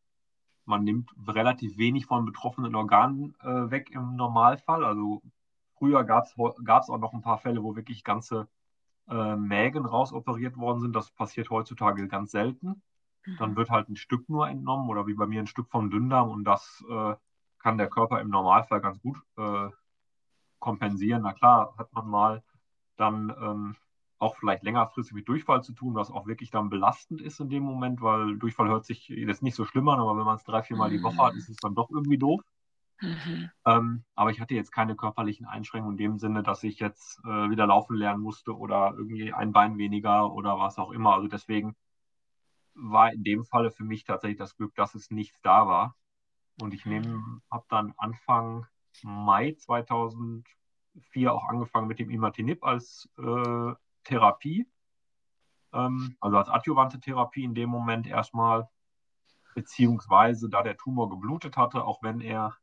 [0.64, 4.84] man nimmt relativ wenig von betroffenen Organen äh, weg im Normalfall.
[4.84, 5.22] Also
[5.78, 8.48] früher gab es auch noch ein paar Fälle, wo wirklich ganze
[9.08, 10.94] äh, Mägen rausoperiert worden sind.
[10.94, 12.82] Das passiert heutzutage ganz selten.
[13.38, 13.56] Dann mhm.
[13.56, 16.44] wird halt ein Stück nur entnommen oder wie bei mir ein Stück vom Dünndarm und
[16.44, 17.14] das äh,
[17.58, 19.68] kann der Körper im Normalfall ganz gut äh,
[20.58, 21.22] kompensieren.
[21.22, 22.42] Na klar, hat man mal
[22.96, 23.76] dann ähm,
[24.18, 27.62] auch vielleicht längerfristig mit Durchfall zu tun, was auch wirklich dann belastend ist in dem
[27.62, 30.62] Moment, weil Durchfall hört sich jetzt nicht so schlimm an, aber wenn man es drei,
[30.62, 31.38] vier Mal die Woche hat, mhm.
[31.38, 32.40] ist es dann doch irgendwie doof.
[33.00, 33.50] Mhm.
[33.64, 37.50] Ähm, aber ich hatte jetzt keine körperlichen Einschränkungen in dem Sinne, dass ich jetzt äh,
[37.50, 41.14] wieder laufen lernen musste oder irgendwie ein Bein weniger oder was auch immer.
[41.14, 41.76] Also deswegen
[42.80, 45.96] war in dem Falle für mich tatsächlich das Glück, dass es nichts da war.
[46.60, 48.66] Und ich habe dann Anfang
[49.02, 54.66] Mai 2004 auch angefangen mit dem Imatinib als äh, Therapie,
[55.72, 58.68] ähm, also als adjuvante Therapie in dem Moment erstmal,
[59.54, 62.56] beziehungsweise da der Tumor geblutet hatte, auch wenn er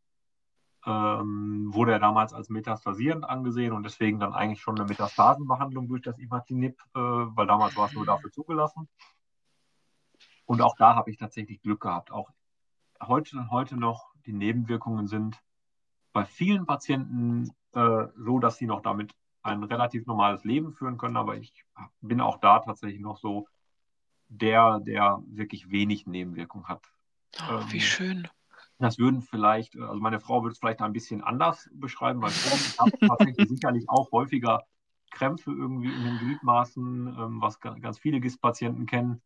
[0.86, 6.04] ähm, wurde er damals als metastasierend angesehen und deswegen dann eigentlich schon eine Metastasenbehandlung durch
[6.04, 8.88] das Imatinib, äh, weil damals war es nur dafür zugelassen.
[10.46, 12.12] Und auch da habe ich tatsächlich Glück gehabt.
[12.12, 12.30] Auch
[13.02, 15.42] heute, heute noch, die Nebenwirkungen sind
[16.14, 21.18] bei vielen Patienten äh, so, dass sie noch damit ein relativ normales Leben führen können.
[21.18, 21.66] Aber ich
[22.02, 23.48] bin auch da tatsächlich noch so
[24.28, 26.82] der, der wirklich wenig Nebenwirkungen hat.
[27.50, 28.28] Oh, ähm, wie schön.
[28.78, 32.36] Das würden vielleicht, also meine Frau würde es vielleicht ein bisschen anders beschreiben, weil ich
[32.80, 34.64] habe tatsächlich sicherlich auch häufiger
[35.12, 39.22] Krämpfe irgendwie in den Gliedmaßen, ähm, was ganz viele GIST-Patienten kennen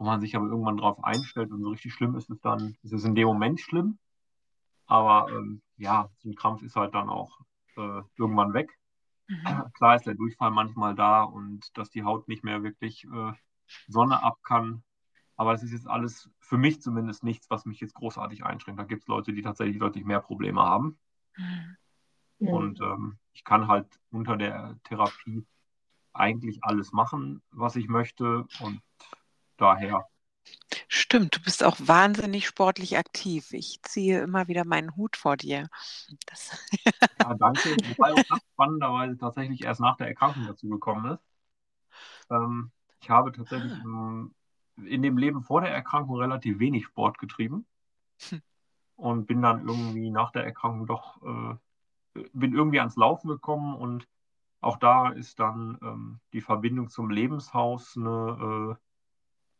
[0.00, 2.94] wo man sich aber irgendwann drauf einstellt und so richtig schlimm ist es dann, ist
[2.94, 3.98] es in dem Moment schlimm.
[4.86, 7.38] Aber ähm, ja, so ein Krampf ist halt dann auch
[7.76, 8.78] äh, irgendwann weg.
[9.28, 9.44] Mhm.
[9.74, 13.32] Klar ist der Durchfall manchmal da und dass die Haut nicht mehr wirklich äh,
[13.88, 14.82] Sonne ab kann.
[15.36, 18.80] Aber es ist jetzt alles für mich zumindest nichts, was mich jetzt großartig einschränkt.
[18.80, 20.98] Da gibt es Leute, die tatsächlich deutlich mehr Probleme haben.
[21.36, 22.48] Mhm.
[22.48, 25.44] Und ähm, ich kann halt unter der Therapie
[26.14, 28.46] eigentlich alles machen, was ich möchte.
[28.62, 28.80] Und
[29.60, 30.06] daher.
[30.88, 33.52] Stimmt, du bist auch wahnsinnig sportlich aktiv.
[33.52, 35.68] Ich ziehe immer wieder meinen Hut vor dir.
[36.26, 36.50] Das
[37.18, 37.76] Ja, danke.
[37.86, 41.22] Wobei auch das spannenderweise tatsächlich erst nach der Erkrankung dazu gekommen ist.
[42.30, 43.84] Ähm, ich habe tatsächlich Ah.
[43.84, 44.34] im,
[44.76, 47.66] in dem Leben vor der Erkrankung relativ wenig Sport getrieben
[48.30, 48.36] Hm.
[48.96, 54.08] und bin dann irgendwie nach der Erkrankung doch, äh, bin irgendwie ans Laufen gekommen und
[54.60, 58.80] auch da ist dann ähm, die Verbindung zum Lebenshaus eine, äh,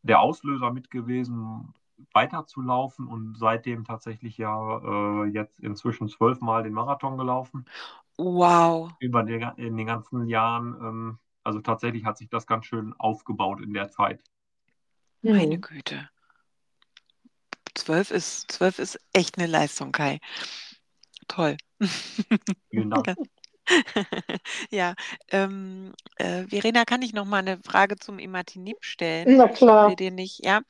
[0.02, 1.74] der Auslöser mit gewesen,
[2.12, 7.66] weiterzulaufen und seitdem tatsächlich ja äh, jetzt inzwischen zwölfmal den Marathon gelaufen
[8.16, 8.92] Wow.
[8.98, 10.74] über den, in den ganzen Jahren.
[10.82, 14.22] Ähm, also tatsächlich hat sich das ganz schön aufgebaut in der Zeit.
[15.22, 15.58] Meine.
[15.58, 16.08] Güte.
[17.74, 20.18] Zwölf ist, zwölf ist echt eine Leistung, Kai.
[21.28, 21.56] Toll.
[22.70, 23.14] Vielen Dank.
[24.70, 24.94] Ja,
[25.30, 29.36] ähm, äh, Verena, kann ich noch mal eine Frage zum Imatinib stellen?
[29.38, 29.96] Na klar.
[29.98, 30.60] dir nicht, ja?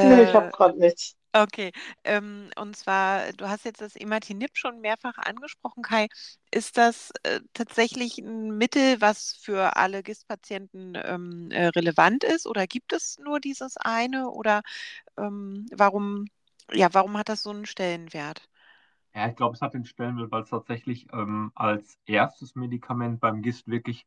[0.00, 1.16] Nee, ich habe Äh, gerade nichts.
[1.34, 1.72] okay.
[2.04, 6.08] Ähm, und zwar, du hast jetzt das Imatinib schon mehrfach angesprochen, Kai.
[6.50, 12.46] Ist das äh, tatsächlich ein Mittel, was für alle GIST-Patienten ähm, äh, relevant ist?
[12.46, 14.30] Oder gibt es nur dieses eine?
[14.30, 14.62] Oder
[15.18, 16.26] ähm, warum,
[16.72, 18.48] ja, warum hat das so einen Stellenwert?
[19.16, 23.40] Ja, ich glaube, es hat den Stellenwert, weil es tatsächlich ähm, als erstes Medikament beim
[23.40, 24.06] GIST wirklich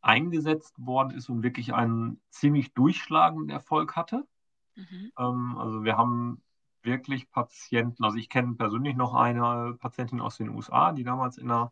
[0.00, 4.26] eingesetzt worden ist und wirklich einen ziemlich durchschlagenden Erfolg hatte.
[4.74, 5.12] Mhm.
[5.18, 6.40] Ähm, also wir haben
[6.80, 11.50] wirklich Patienten, also ich kenne persönlich noch eine Patientin aus den USA, die damals in
[11.50, 11.70] einer,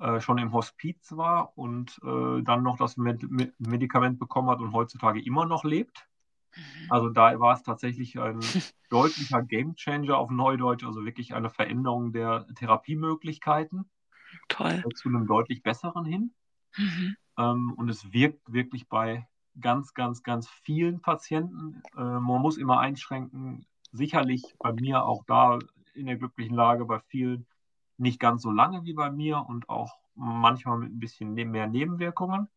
[0.00, 4.58] äh, schon im Hospiz war und äh, dann noch das Med Med Medikament bekommen hat
[4.58, 6.09] und heutzutage immer noch lebt.
[6.56, 6.90] Mhm.
[6.90, 8.40] Also da war es tatsächlich ein
[8.90, 13.88] deutlicher Gamechanger auf Neudeutsch, also wirklich eine Veränderung der Therapiemöglichkeiten
[14.48, 14.82] Toll.
[14.84, 16.34] äh, zu einem deutlich besseren hin.
[16.76, 17.16] Mhm.
[17.38, 19.26] Ähm, und es wirkt wirklich bei
[19.60, 21.82] ganz, ganz, ganz vielen Patienten.
[21.96, 25.58] Äh, man muss immer einschränken, sicherlich bei mir auch da
[25.94, 27.46] in der glücklichen Lage, bei vielen
[27.96, 32.48] nicht ganz so lange wie bei mir und auch manchmal mit ein bisschen mehr Nebenwirkungen.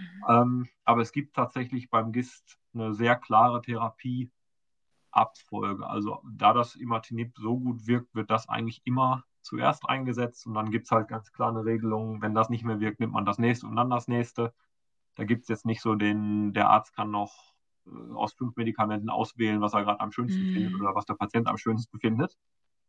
[0.00, 0.24] Mhm.
[0.28, 5.86] Ähm, aber es gibt tatsächlich beim GIST eine sehr klare Therapieabfolge.
[5.86, 10.70] Also da das Imatinib so gut wirkt, wird das eigentlich immer zuerst eingesetzt und dann
[10.70, 12.22] gibt es halt ganz klare Regelungen.
[12.22, 14.52] Wenn das nicht mehr wirkt, nimmt man das nächste und dann das nächste.
[15.16, 17.54] Da gibt es jetzt nicht so den, der Arzt kann noch
[17.86, 20.80] äh, aus fünf Medikamenten auswählen, was er gerade am schönsten findet Mhm.
[20.80, 22.36] oder was der Patient am schönsten findet.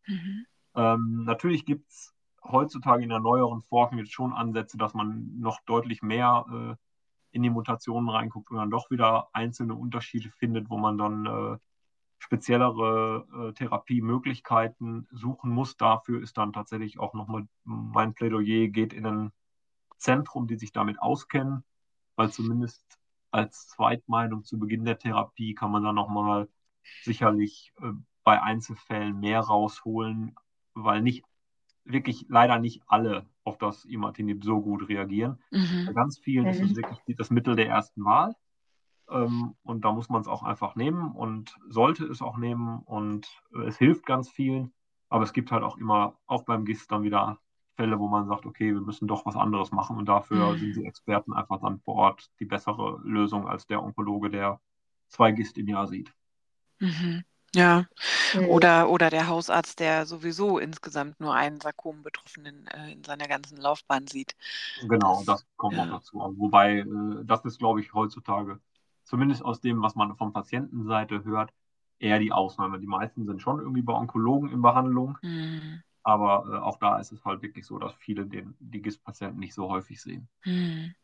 [0.08, 0.46] Mhm.
[0.76, 5.62] Ähm, natürlich gibt es heutzutage in der neueren Forschung jetzt schon Ansätze, dass man noch
[5.66, 6.76] deutlich mehr äh,
[7.32, 11.58] in die Mutationen reinguckt und dann doch wieder einzelne Unterschiede findet, wo man dann äh,
[12.20, 15.78] speziellere äh, Therapiemöglichkeiten suchen muss.
[15.78, 19.32] Dafür ist dann tatsächlich auch nochmal mein Plädoyer, geht in ein
[19.98, 21.64] Zentrum, die sich damit auskennen,
[22.16, 23.00] weil zumindest
[23.32, 26.50] als Zweitmeinung zu Beginn der Therapie kann man dann nochmal
[27.04, 27.92] sicherlich äh,
[28.24, 30.36] bei Einzelfällen mehr rausholen,
[30.74, 31.24] weil nicht
[31.86, 35.42] wirklich leider nicht alle auf das Imatinib so gut reagieren.
[35.86, 35.94] Bei Mhm.
[35.94, 36.76] ganz vielen ist es Mhm.
[36.76, 38.36] wirklich das Mittel der ersten Wahl.
[39.10, 42.80] Ähm, und da muss man es auch einfach nehmen und sollte es auch nehmen.
[42.80, 44.74] Und äh, es hilft ganz vielen.
[45.10, 47.40] Aber es gibt halt auch immer, auch beim GIST dann wieder
[47.76, 49.98] Fälle, wo man sagt, okay, wir müssen doch was anderes machen.
[49.98, 50.86] Und dafür sind die Mhm.
[50.86, 54.62] Experten einfach dann vor Ort die bessere Lösung als der Onkologe, der
[55.10, 56.14] zwei GIST im Jahr sieht.
[56.80, 57.24] Mhm.
[57.54, 57.86] Ja,
[58.34, 58.48] Mhm.
[58.50, 64.08] oder, oder der Hausarzt, der sowieso insgesamt nur einen Sarkom-Betroffenen äh, in seiner ganzen Laufbahn
[64.08, 64.36] sieht.
[64.76, 65.90] Genau, Das, kommt noch ja.
[65.90, 66.18] dazu.
[66.38, 66.86] Wobei, äh,
[67.26, 68.60] das ist, glaube ich, heutzutage,
[69.04, 71.54] zumindest aus dem, was man von Patientenseite hört,
[72.00, 72.80] eher die Ausnahme.
[72.80, 75.82] Die meisten sind schon irgendwie bei Onkologen in Behandlung, Mhm.
[76.04, 79.54] aber äh, auch da ist es halt wirklich so, dass viele den, die GIST-Patienten nicht
[79.56, 80.30] so häufig sehen.
[80.46, 80.96] Mhm.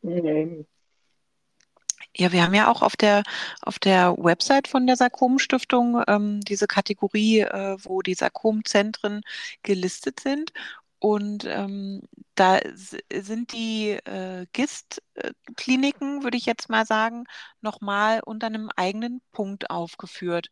[2.16, 3.24] Ja, wir haben ja auch auf der,
[3.62, 9.22] auf der Website von der Sarkom-Stiftung ähm, diese Kategorie, äh, wo die Sarkomzentren
[9.64, 10.52] gelistet sind.
[11.00, 12.02] Und ähm,
[12.34, 12.60] da
[13.14, 17.26] sind die äh, GIST-Kliniken, würde ich jetzt mal sagen,
[17.62, 20.48] nochmal unter einem eigenen Punkt aufgeführt.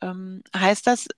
[0.00, 1.08] Ähm, heißt das,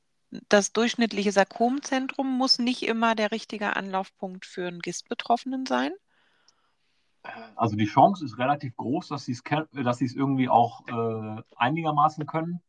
[0.49, 5.93] das durchschnittliche Sarkomzentrum muss nicht immer der richtige Anlaufpunkt für einen GIST-Betroffenen sein?
[7.55, 12.61] Also die Chance ist relativ groß, dass sie es irgendwie auch äh, einigermaßen können.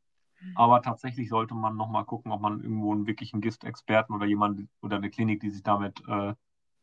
[0.41, 0.57] Mhm.
[0.57, 4.97] Aber tatsächlich sollte man nochmal gucken, ob man irgendwo einen wirklichen GIST-Experten oder jemanden oder
[4.97, 6.33] eine Klinik, die sich damit, äh,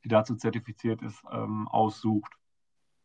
[0.04, 2.32] die dazu zertifiziert ist, ähm, aussucht.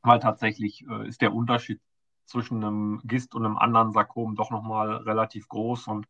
[0.01, 1.81] Weil tatsächlich äh, ist der Unterschied
[2.25, 5.87] zwischen einem GIST und einem anderen Sarkom doch nochmal relativ groß.
[5.87, 6.07] Und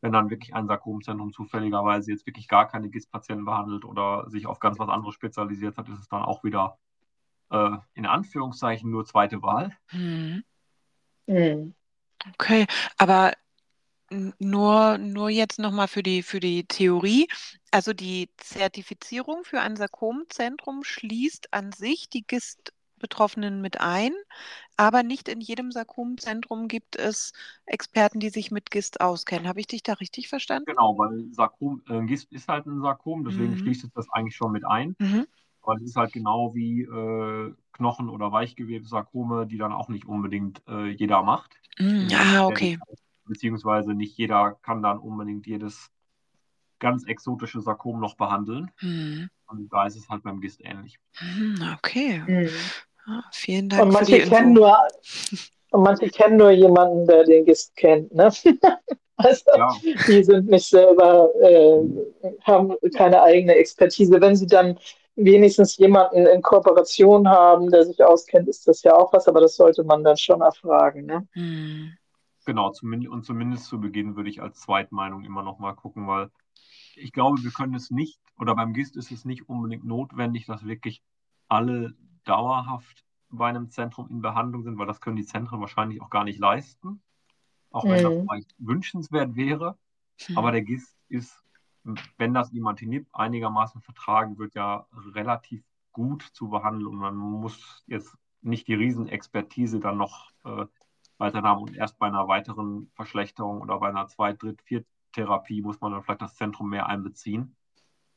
[0.00, 4.58] wenn dann wirklich ein Sarkomzentrum zufälligerweise jetzt wirklich gar keine GIST-Patienten behandelt oder sich auf
[4.58, 6.78] ganz was anderes spezialisiert hat, ist es dann auch wieder
[7.50, 9.76] äh, in Anführungszeichen nur zweite Wahl.
[9.92, 10.44] Mhm.
[11.28, 11.74] Mhm.
[12.34, 12.66] Okay,
[12.98, 13.32] aber
[14.40, 17.28] Nur, nur jetzt nochmal für die, für die Theorie.
[17.70, 24.12] Also die Zertifizierung für ein Sarkomzentrum schließt an sich die GIST-Betroffenen mit ein,
[24.76, 27.32] aber nicht in jedem Sarkomzentrum gibt es
[27.66, 29.48] Experten, die sich mit GIST auskennen.
[29.48, 30.66] Habe ich dich da richtig verstanden?
[30.66, 33.58] Genau, weil Sarkom, äh, GIST ist halt ein Sarkom, deswegen Mhm.
[33.58, 34.96] schließt es das eigentlich schon mit ein.
[34.98, 35.26] Mhm.
[35.62, 40.62] Aber es ist halt genau wie äh, Knochen- oder Weichgewebssarkome, die dann auch nicht unbedingt
[40.68, 41.50] äh, jeder macht.
[41.78, 42.78] Mm, Ah, okay.
[43.26, 45.90] Beziehungsweise nicht jeder kann dann unbedingt jedes
[46.78, 48.70] ganz exotische Sarkom noch behandeln.
[48.78, 49.28] Hm.
[49.46, 50.98] Und da ist es halt beim GIST ähnlich.
[51.16, 52.22] Hm, Okay.
[52.26, 52.48] Mhm.
[53.06, 54.60] Ah, vielen Dank Und für die manche kennen Info.
[54.60, 54.76] nur,
[55.70, 58.30] und manche kennen nur jemanden, der den GIST kennt, ne?
[59.16, 59.68] Also, Ja,
[60.08, 61.78] die sind nicht selber, äh,
[62.42, 64.18] haben keine eigene Expertise.
[64.18, 64.78] Wenn sie dann
[65.16, 69.56] wenigstens jemanden in Kooperation haben, der sich auskennt, ist das ja auch was, aber das
[69.56, 71.28] sollte man dann schon erfragen, ne?
[71.32, 71.92] Hm.
[72.46, 72.70] genau.
[72.70, 76.30] Zumindest, und zumindest zu Beginn würde ich als Zweitmeinung immer noch mal gucken, weil
[76.94, 80.64] ich glaube, wir können es nicht, oder beim GIST ist es nicht unbedingt notwendig, dass
[80.64, 81.02] wirklich
[81.48, 81.94] alle
[82.24, 86.24] dauerhaft bei einem Zentrum in Behandlung sind, weil das können die Zentren wahrscheinlich auch gar
[86.24, 87.02] nicht leisten.
[87.70, 88.26] Auch wenn das Mhm.
[88.28, 89.76] vielleicht wünschenswert wäre.
[90.26, 90.38] Hm.
[90.38, 91.39] Aber der GIST ist,
[92.18, 95.62] wenn das Imatinib einigermaßen vertragen wird, ja relativ
[95.92, 100.66] gut zu behandeln und man muss jetzt nicht die Riesenexpertise dann noch äh,
[101.18, 105.80] weiter haben und erst bei einer weiteren Verschlechterung oder bei einer Zweit-, Dritt-, Viert-Therapie muss
[105.80, 107.56] man dann vielleicht das Zentrum mehr einbeziehen.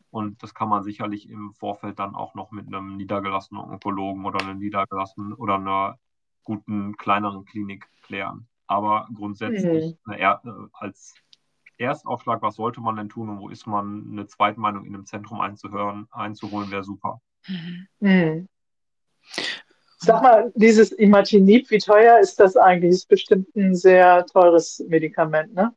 [0.09, 4.41] Und das kann man sicherlich im Vorfeld dann auch noch mit einem niedergelassenen Onkologen oder
[4.41, 5.99] einem niedergelassenen oder einer
[6.43, 8.47] guten kleineren Klinik klären.
[8.67, 11.15] Aber grundsätzlich er äh, als
[11.83, 15.41] Erstaufschlag, was sollte man denn tun und wo ist man, eine Zweitmeinung in einem Zentrum
[15.41, 17.21] einzuhören, einzuholen, wäre super.
[17.47, 17.87] Mhm.
[17.99, 18.49] Mhm.
[19.97, 22.91] Sag mal, dieses Imatinib, wie teuer ist das eigentlich?
[22.91, 25.73] Ist bestimmt ein sehr teures Medikament, ne?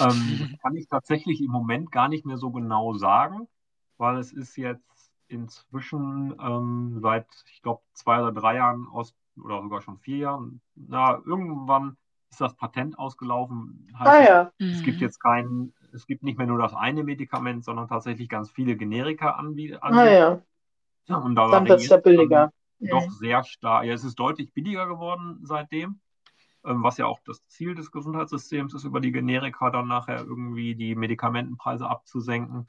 [0.00, 3.48] Ähm, das kann ich tatsächlich im Moment gar nicht mehr so genau sagen,
[3.98, 9.60] weil es ist jetzt inzwischen ähm, seit, ich glaube, zwei oder drei Jahren aus, oder
[9.60, 11.96] sogar schon vier Jahren, na, irgendwann
[12.32, 13.86] ist das Patent ausgelaufen.
[13.98, 14.52] Heißt Ah es, ja.
[14.58, 15.04] es gibt Mhm.
[15.04, 19.38] jetzt kein, es gibt nicht mehr nur das eine Medikament, sondern tatsächlich ganz viele Generika
[19.38, 20.14] anbie- Ah anbieten.
[20.14, 20.42] ja.
[21.06, 22.50] Ja, und da Dann wird es ja billiger.
[22.80, 23.10] doch Mhm.
[23.10, 23.84] sehr stark.
[23.84, 26.00] Ja, es ist deutlich billiger geworden seitdem,
[26.64, 30.74] ähm, was ja auch das Ziel des Gesundheitssystems ist, über die Generika dann nachher irgendwie
[30.74, 32.66] die Medikamentenpreise abzusenken.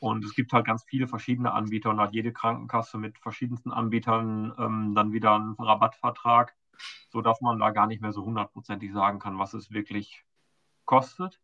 [0.00, 4.52] Und es gibt halt ganz viele verschiedene Anbieter und hat jede Krankenkasse mit verschiedensten Anbietern
[4.58, 6.56] ähm, dann wieder einen Rabattvertrag,
[7.10, 10.24] sodass man da gar nicht mehr so hundertprozentig sagen kann, was es wirklich
[10.84, 11.40] kostet.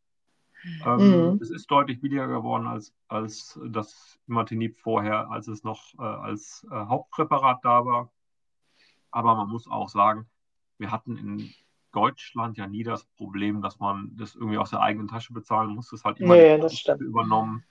[0.84, 1.38] Ähm, Mhm.
[1.40, 6.66] Es ist deutlich billiger geworden als, als das Imatinib vorher, als es noch äh, als
[6.70, 8.10] äh, Hauptpräparat da war.
[9.10, 10.28] Aber man muss auch sagen,
[10.78, 11.54] wir hatten in
[11.92, 15.90] Deutschland ja nie das Problem, dass man das irgendwie aus der eigenen Tasche bezahlen muss.
[15.90, 17.64] Das hat immer Nee, die das übernommen.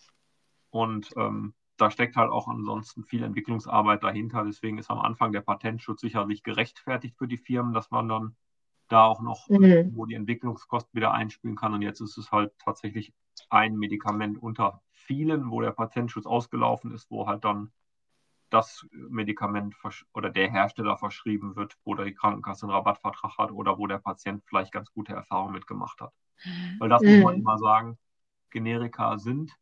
[0.70, 4.44] Und ähm, da steckt halt auch ansonsten viel Entwicklungsarbeit dahinter.
[4.46, 8.36] Deswegen ist am Anfang der Patentschutz sicherlich gerechtfertigt für die Firmen, dass man dann
[8.88, 9.60] da auch noch Mhm.
[9.82, 11.74] irgendwo die Entwicklungskosten wieder einspielen kann.
[11.74, 13.14] Und jetzt ist es halt tatsächlich
[13.50, 17.72] ein Medikament unter vielen, wo der Patentschutz ausgelaufen ist, wo halt dann
[18.50, 19.76] das Medikament
[20.14, 24.44] oder der Hersteller verschrieben wird, wo die Krankenkasse einen Rabattvertrag hat oder wo der Patient
[24.46, 26.14] vielleicht ganz gute Erfahrungen mitgemacht hat.
[26.46, 26.80] Mhm.
[26.80, 27.42] Weil das muss man Mhm.
[27.42, 27.98] immer sagen,
[28.52, 29.54] Generika sind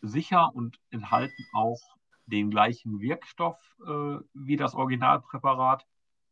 [0.00, 1.80] sicher und enthalten auch
[2.26, 5.86] den gleichen Wirkstoff äh, wie das Originalpräparat.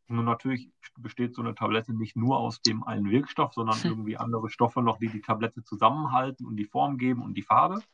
[0.08, 3.90] Nur natürlich besteht so eine Tablette nicht nur aus dem einen Wirkstoff, sondern Hm.
[3.90, 7.84] irgendwie andere Stoffe noch, die die Tablette zusammenhalten und die Form geben und die Farbe.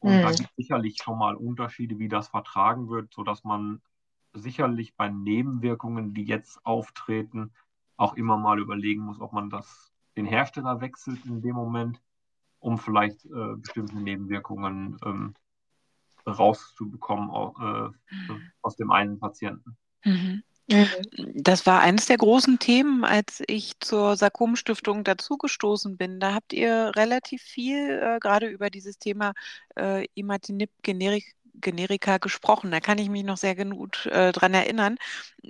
[0.00, 0.32] Und da Mhm.
[0.32, 3.82] gibt es sicherlich schon mal Unterschiede, wie das vertragen wird, sodass man
[4.32, 7.52] sicherlich bei Nebenwirkungen, die jetzt auftreten,
[7.96, 12.00] auch immer mal überlegen muss, ob man das, den Hersteller wechselt in dem Moment,
[12.60, 15.34] um vielleicht äh, bestimmte Nebenwirkungen ähm,
[16.26, 17.90] rauszubekommen au- äh,
[18.62, 19.76] aus dem einen Patienten.
[20.04, 20.42] Mhm.
[20.68, 20.86] Mhm.
[21.42, 26.20] Das war eines der großen Themen, als ich zur Sarkom-Stiftung dazugestoßen bin.
[26.20, 29.32] Da habt ihr relativ viel äh, gerade über dieses Thema
[29.76, 32.70] äh, Imatinib Generik Generika gesprochen.
[32.70, 34.96] Da kann ich mich noch sehr gut äh, dran erinnern,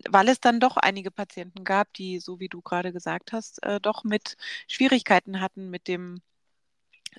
[0.08, 3.78] weil es dann doch einige Patienten gab, die, so wie du gerade gesagt hast, äh,
[3.78, 4.36] doch mit
[4.68, 6.22] Schwierigkeiten hatten mit dem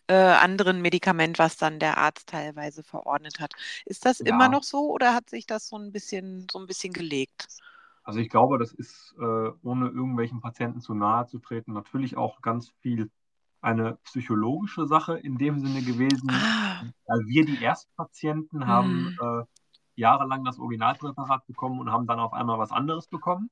[0.08, 3.54] äh, anderen Medikament, was dann der Arzt teilweise verordnet hat.
[3.86, 6.68] Ist das immer Ja, noch so oder hat sich das so ein bisschen, so ein
[6.68, 7.48] bisschen gelegt?
[8.04, 9.24] also ich glaube, das ist, äh,
[9.64, 13.12] ohne irgendwelchen Patienten zu nahe zu treten, natürlich auch ganz viel
[13.62, 16.48] eine psychologische Sache in dem Sinne gewesen.
[16.48, 19.44] Ah, Weil wir die Erstpatienten haben hm, äh,
[19.96, 23.50] jahrelang das Originalpräparat bekommen und haben dann auf einmal was anderes bekommen.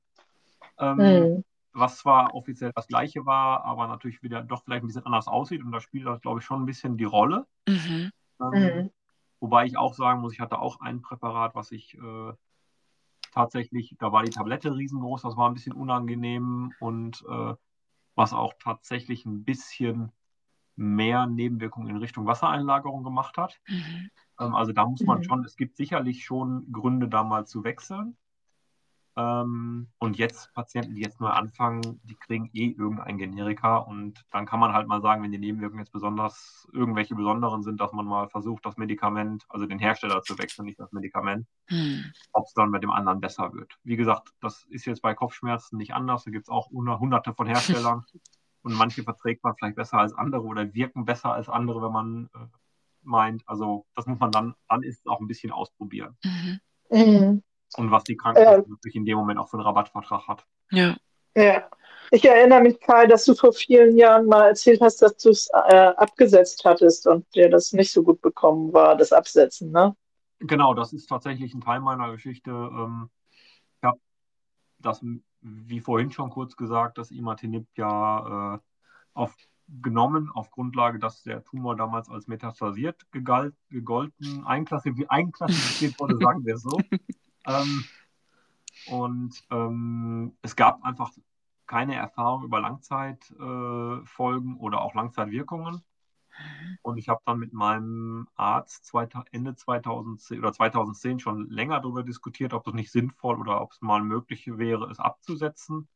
[0.78, 1.42] Ähm, Mhm.
[1.72, 5.62] Was zwar offiziell das gleiche war, aber natürlich wieder doch vielleicht ein bisschen anders aussieht.
[5.62, 7.46] Und da spielt das, glaube ich, schon ein bisschen die Rolle.
[7.68, 8.10] Mhm.
[8.40, 8.90] Ähm, Mhm.
[9.40, 12.32] Wobei ich auch sagen muss, ich hatte auch ein Präparat, was ich äh,
[13.32, 17.54] tatsächlich, da war die Tablette riesengroß, das war ein bisschen unangenehm und äh,
[18.16, 20.10] was auch tatsächlich ein bisschen
[20.74, 23.60] mehr Nebenwirkungen in Richtung Wassereinlagerung gemacht hat.
[23.68, 24.10] Mhm.
[24.40, 25.22] Ähm, also da muss man Mhm.
[25.24, 28.16] schon, es gibt sicherlich schon Gründe, da mal zu wechseln.
[29.18, 34.46] Ähm, und jetzt Patienten, die jetzt neu anfangen, die kriegen eh irgendein Generika und dann
[34.46, 38.06] kann man halt mal sagen, wenn die Nebenwirkungen jetzt besonders irgendwelche besonderen sind, dass man
[38.06, 42.04] mal versucht, das Medikament, also den Hersteller zu wechseln, nicht das Medikament, Mhm.
[42.32, 43.76] ob es dann bei dem anderen besser wird.
[43.82, 46.22] Wie gesagt, das ist jetzt bei Kopfschmerzen nicht anders.
[46.22, 48.04] Da gibt es auch hundert- hunderte von Herstellern
[48.62, 52.30] und manche verträgt man vielleicht besser als andere oder wirken besser als andere, wenn man
[52.34, 52.46] äh,
[53.02, 53.42] meint.
[53.48, 56.16] Also das muss man dann, dann ist es auch ein bisschen ausprobieren.
[56.22, 56.60] Mhm.
[56.90, 57.42] Mhm.
[57.76, 60.46] Und was die Krankenkasse natürlich in dem Moment auch für einen Rabattvertrag hat.
[60.70, 60.96] Ja.
[61.36, 61.68] Ja.
[62.10, 65.48] Ich erinnere mich, Kai, dass du vor vielen Jahren mal erzählt hast, dass du es
[65.52, 69.94] äh, abgesetzt hattest und dir das nicht so gut bekommen war, das Absetzen, ne?
[70.40, 72.50] Genau, das ist tatsächlich ein Teil meiner Geschichte.
[72.50, 73.10] Ähm,
[73.76, 73.98] ich habe
[74.78, 75.04] das,
[75.42, 78.58] wie vorhin schon kurz gesagt, das Imatinib ja äh,
[79.12, 79.36] auf,
[79.68, 86.46] genommen, auf Grundlage, dass der Tumor damals als metastasiert gegalt, gegolten, einklassifiziert, einklassifiziert wurde, sagen
[86.46, 86.78] wir so.
[87.46, 87.84] Ähm,
[88.84, 91.12] und ähm, es gab einfach
[91.66, 95.82] keine Erfahrung über Langzeitfolgen äh, oder auch Langzeitwirkungen.
[96.82, 98.90] Und ich habe dann mit meinem Arzt
[99.32, 103.82] Ende 2010 oder 2010 schon länger darüber diskutiert, ob es nicht sinnvoll oder ob es
[103.82, 105.88] mal möglich wäre, es abzusetzen,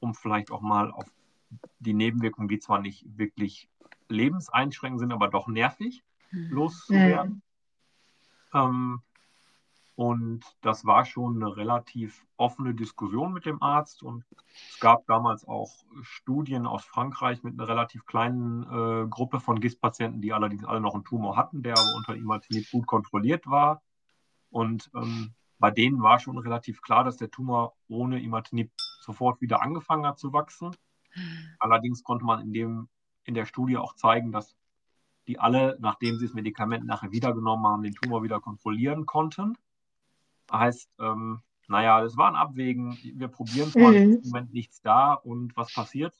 [0.00, 1.06] um vielleicht auch mal auf
[1.78, 3.70] die Nebenwirkungen, die zwar nicht wirklich
[4.08, 6.48] lebenseinschränkend sind, aber doch nervig, Mhm.
[6.50, 7.42] loszuwerden.
[8.52, 9.02] Ähm,
[9.96, 14.02] und das war schon eine relativ offene Diskussion mit dem Arzt.
[14.02, 14.24] Und
[14.70, 15.70] es gab damals auch
[16.02, 20.94] Studien aus Frankreich mit einer relativ kleinen äh, Gruppe von GIST-Patienten, die allerdings alle noch
[20.94, 23.82] einen Tumor hatten, der aber unter Imatinib gut kontrolliert war.
[24.50, 29.62] Und ähm, bei denen war schon relativ klar, dass der Tumor ohne Imatinib sofort wieder
[29.62, 30.74] angefangen hat zu wachsen.
[31.60, 32.88] Allerdings konnte man in, dem,
[33.22, 34.56] in der Studie auch zeigen, dass
[35.28, 39.56] die alle, nachdem sie das Medikament nachher wiedergenommen haben, den Tumor wieder kontrollieren konnten.
[40.52, 42.98] Heißt, ähm, naja, das war ein Abwägen.
[43.02, 44.20] Wir probieren es mal, Mhm.
[44.22, 46.14] im Moment nichts da und was passiert?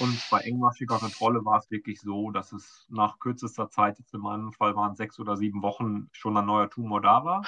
[0.00, 4.20] Und bei engmaschiger Kontrolle war es wirklich so, dass es nach kürzester Zeit, jetzt in
[4.20, 7.42] meinem Fall waren es sechs oder sieben Wochen, schon ein neuer Tumor da war.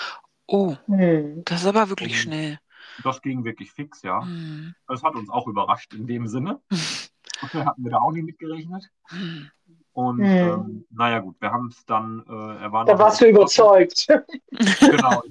[0.46, 1.42] Oh, Mhm.
[1.44, 2.58] das ist aber wirklich Und schnell.
[3.02, 4.20] das ging wirklich fix, ja.
[4.20, 4.74] Mhm.
[4.86, 6.60] Das hat uns auch überrascht in dem Sinne.
[7.42, 8.88] Okay, hatten wir da auch nicht mitgerechnet.
[9.10, 9.50] Mhm.
[9.92, 10.26] Und Mhm.
[10.26, 14.06] ähm, naja, gut, wir haben es dann, äh, er war Da warst du überzeugt.
[14.80, 15.22] Genau.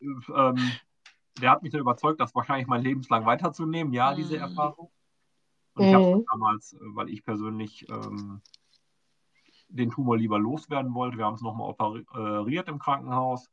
[0.00, 0.72] Ähm,
[1.40, 3.92] der hat mich dann überzeugt, das wahrscheinlich mein Lebenslang weiterzunehmen.
[3.92, 4.42] Ja, diese Mhm.
[4.42, 4.90] Erfahrung.
[5.74, 6.24] Und ich habe Mhm.
[6.30, 8.42] damals, äh, weil ich persönlich ähm,
[9.68, 13.50] den Tumor lieber loswerden wollte, wir haben es nochmal operiert im Krankenhaus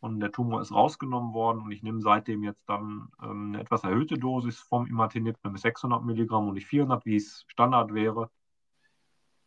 [0.00, 3.82] und der Tumor ist rausgenommen worden und ich nehme seitdem jetzt dann ähm, eine etwas
[3.84, 8.30] erhöhte Dosis vom Imatinib, nämlich 600 Milligramm und nicht 400, wie es Standard wäre.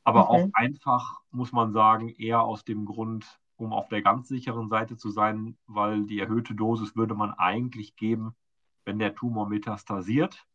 [0.04, 0.30] Aber Mhm.
[0.30, 4.97] auch einfach, muss man sagen, eher aus dem Grund, um auf der ganz sicheren Seite
[4.97, 8.36] zu sein, weil die erhöhte Dosis würde man eigentlich geben,
[8.86, 10.45] wenn der Tumor metastasiert.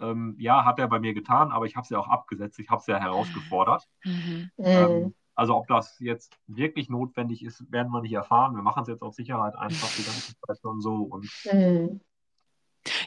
[0.00, 2.68] Ähm, ja, hat er bei mir getan, aber ich habe es ja auch abgesetzt, ich
[2.70, 3.88] habe es ja herausgefordert.
[4.04, 4.50] Mhm.
[4.56, 4.64] Mhm.
[4.64, 8.56] Ähm, also ob das jetzt wirklich notwendig ist, werden wir nicht erfahren.
[8.56, 11.02] Wir machen es jetzt aus Sicherheit einfach die ganze Zeit schon so.
[11.02, 12.00] Und Mhm.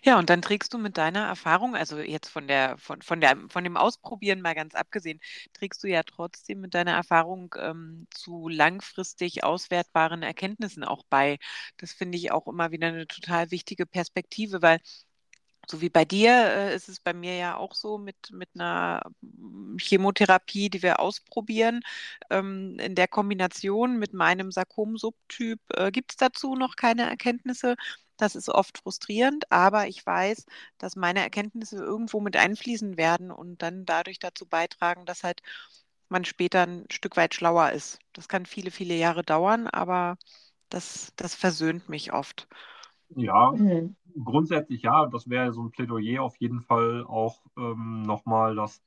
[0.03, 3.37] Ja, und dann trägst du mit deiner Erfahrung, also jetzt von der, von, von der,
[3.49, 5.19] von dem Ausprobieren mal ganz abgesehen,
[5.53, 11.37] trägst du ja trotzdem mit deiner Erfahrung ähm, zu langfristig auswertbaren Erkenntnissen auch bei.
[11.77, 14.79] Das finde ich auch immer wieder eine total wichtige Perspektive, weil
[15.67, 19.03] so wie bei dir äh, ist es bei mir ja auch so mit, mit einer
[19.21, 21.81] mm, Chemotherapie, die wir ausprobieren.
[22.29, 27.75] Ähm, in der Kombination mit meinem Sarkom-Subtyp äh, gibt es dazu noch keine Erkenntnisse.
[28.22, 30.45] Das ist oft frustrierend, aber ich weiß,
[30.78, 35.41] dass meine Erkenntnisse irgendwo mit einfließen werden und dann dadurch dazu beitragen, dass halt
[36.09, 37.99] man später ein Stück weit schlauer ist.
[38.13, 40.17] Das kann viele, viele Jahre dauern, aber
[40.69, 42.47] das, das versöhnt mich oft.
[43.15, 43.95] ja, Mhm.
[44.24, 48.82] grundsätzlich ja, das wäre so ein Plädoyer auf jeden Fall auch ähm, nochmal, dass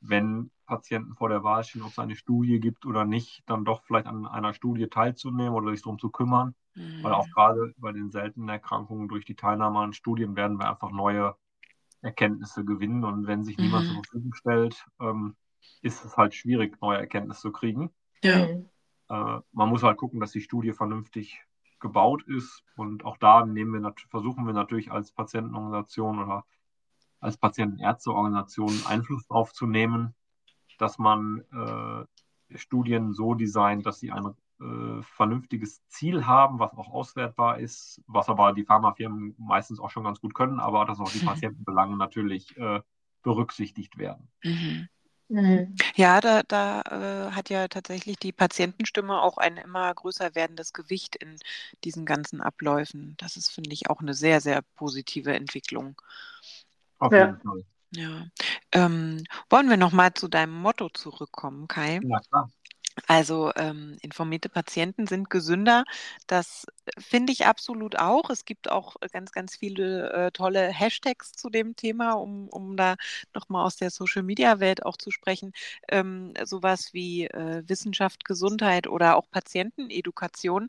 [0.00, 3.82] wenn Patienten vor der Wahl stehen, ob es eine Studie gibt oder nicht, dann doch
[3.84, 6.54] vielleicht an einer Studie teilzunehmen oder sich darum zu kümmern.
[7.00, 7.32] Weil auch Mhm.
[7.32, 11.36] gerade bei den seltenen Erkrankungen durch die Teilnahme an Studien werden wir einfach neue
[12.02, 13.04] Erkenntnisse gewinnen.
[13.04, 14.02] Und wenn sich niemand zur Mhm.
[14.04, 15.36] Verfügung stellt, ähm,
[15.82, 17.90] ist es halt schwierig, neue Erkenntnisse zu kriegen.
[18.22, 18.46] Ja.
[18.46, 18.68] Mhm.
[19.08, 21.40] Äh, man muss halt gucken, dass die Studie vernünftig
[21.80, 22.62] gebaut ist.
[22.76, 26.44] Und auch da nehmen wir versuchen wir natürlich als Patientenorganisation oder
[27.20, 30.14] als Patientenärzteorganisation Einfluss darauf zu nehmen,
[30.78, 36.88] dass man äh, Studien so designt, dass sie ein äh, vernünftiges Ziel haben, was auch
[36.88, 41.10] auswertbar ist, was aber die Pharmafirmen meistens auch schon ganz gut können, aber dass auch
[41.10, 42.80] die Patientenbelange natürlich äh,
[43.22, 44.30] berücksichtigt werden.
[44.42, 44.88] Mhm.
[45.30, 45.76] Mhm.
[45.94, 51.16] Ja, da, da äh, hat ja tatsächlich die Patientenstimme auch ein immer größer werdendes Gewicht
[51.16, 51.36] in
[51.84, 53.14] diesen ganzen Abläufen.
[53.18, 56.00] Das ist, finde ich, auch eine sehr, sehr positive Entwicklung.
[56.98, 57.40] Auf jeden ja.
[57.44, 57.64] Fall.
[57.90, 58.26] Ja.
[58.72, 62.00] Ähm, wollen wir nochmal zu deinem Motto zurückkommen, Kai?
[62.02, 62.50] Na klar.
[63.06, 65.84] Also ähm, informierte Patienten sind gesünder.
[66.26, 68.30] Das äh, finde ich absolut auch.
[68.30, 72.76] Es gibt auch äh, ganz, ganz viele äh, tolle Hashtags zu dem Thema, um, um
[72.76, 72.96] da
[73.34, 75.52] nochmal aus der Social-Media-Welt auch zu sprechen.
[75.88, 80.68] Ähm, sowas wie äh, Wissenschaft, Gesundheit oder auch Patientenedukation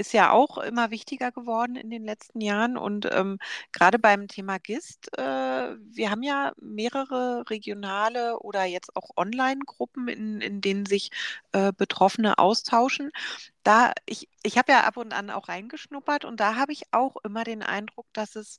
[0.00, 2.76] ist ja auch immer wichtiger geworden in den letzten Jahren.
[2.78, 3.38] Und ähm,
[3.72, 10.40] gerade beim Thema GIST, äh, wir haben ja mehrere regionale oder jetzt auch Online-Gruppen, in,
[10.40, 11.10] in denen sich
[11.52, 13.10] äh, Betroffene austauschen.
[13.62, 17.16] Da, ich, ich habe ja ab und an auch reingeschnuppert und da habe ich auch
[17.22, 18.58] immer den Eindruck, dass es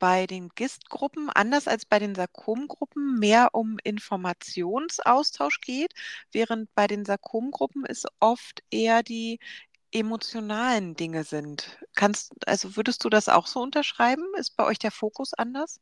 [0.00, 5.92] bei den GIST-Gruppen, anders als bei den Sarkom-Gruppen, mehr um Informationsaustausch geht,
[6.32, 9.38] während bei den Sarkom-Gruppen es oft eher die
[9.92, 11.78] emotionalen Dinge sind.
[11.94, 14.24] Kannst, also würdest du das auch so unterschreiben?
[14.38, 15.80] Ist bei euch der Fokus anders?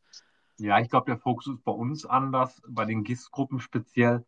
[0.58, 4.24] Ja, ich glaube, der Fokus ist bei uns anders, bei den GIS-Gruppen speziell,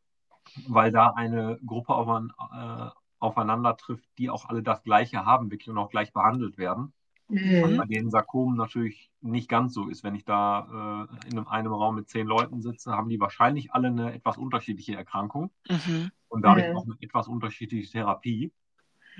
[0.68, 5.68] weil da eine Gruppe auf, äh, aufeinander trifft, die auch alle das Gleiche haben, wirklich
[5.68, 6.92] und auch gleich behandelt werden.
[7.28, 7.76] Mhm.
[7.76, 10.02] Bei den Sarkomen natürlich nicht ganz so ist.
[10.02, 13.72] Wenn ich da äh, in einem, einem, Raum mit zehn Leuten sitze, haben die wahrscheinlich
[13.72, 16.10] alle eine etwas unterschiedliche Erkrankung mhm.
[16.28, 16.76] und dadurch mhm.
[16.76, 18.52] auch eine etwas unterschiedliche Therapie.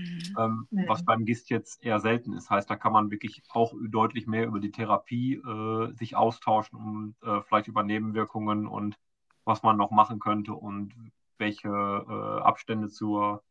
[0.00, 0.34] Mhm.
[0.38, 0.88] Ähm, mhm.
[0.88, 2.50] Was beim GIST jetzt eher selten ist.
[2.50, 7.14] Heißt, da kann man wirklich auch deutlich mehr über die Therapie äh, sich austauschen und
[7.22, 8.98] äh, vielleicht über Nebenwirkungen und
[9.44, 10.94] was man noch machen könnte und
[11.38, 13.42] welche äh, Abstände zur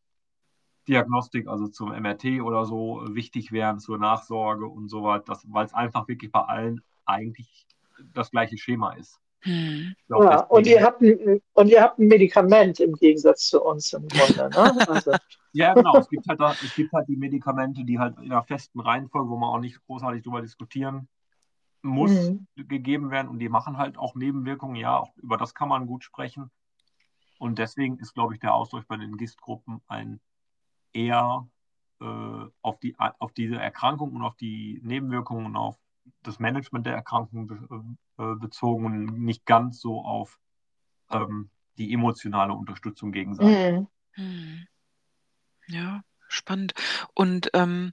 [0.88, 5.74] Diagnostik, also zum MRT oder so, wichtig wären zur Nachsorge und so weiter, weil es
[5.74, 7.68] einfach wirklich bei allen eigentlich
[8.14, 9.20] das gleiche Schema ist.
[9.42, 9.96] Hm.
[10.08, 13.94] Glaub, ja, und, ihr habt ein, und ihr habt ein Medikament im Gegensatz zu uns
[13.94, 14.50] im Grunde.
[14.50, 14.78] Ne?
[14.90, 15.12] Also.
[15.54, 15.98] ja, genau.
[15.98, 19.30] Es gibt, halt da, es gibt halt die Medikamente, die halt in einer festen Reihenfolge,
[19.30, 21.08] wo man auch nicht großartig darüber diskutieren
[21.82, 22.48] muss, mhm.
[22.56, 23.30] gegeben werden.
[23.30, 24.76] Und die machen halt auch Nebenwirkungen.
[24.76, 26.52] Ja, auch über das kann man gut sprechen.
[27.38, 30.20] Und deswegen ist, glaube ich, der Austausch bei den GIST-Gruppen ein
[30.92, 31.48] eher
[32.02, 35.78] äh, auf, die, auf diese Erkrankung und auf die Nebenwirkungen und auf
[36.24, 37.84] das Management der Erkrankung be
[38.18, 40.40] äh, bezogen und nicht ganz so auf
[41.10, 43.88] ähm, die emotionale Unterstützung gegenseitig.
[44.16, 44.68] Mhm.
[45.68, 46.74] Ja, spannend.
[47.14, 47.92] Und ähm,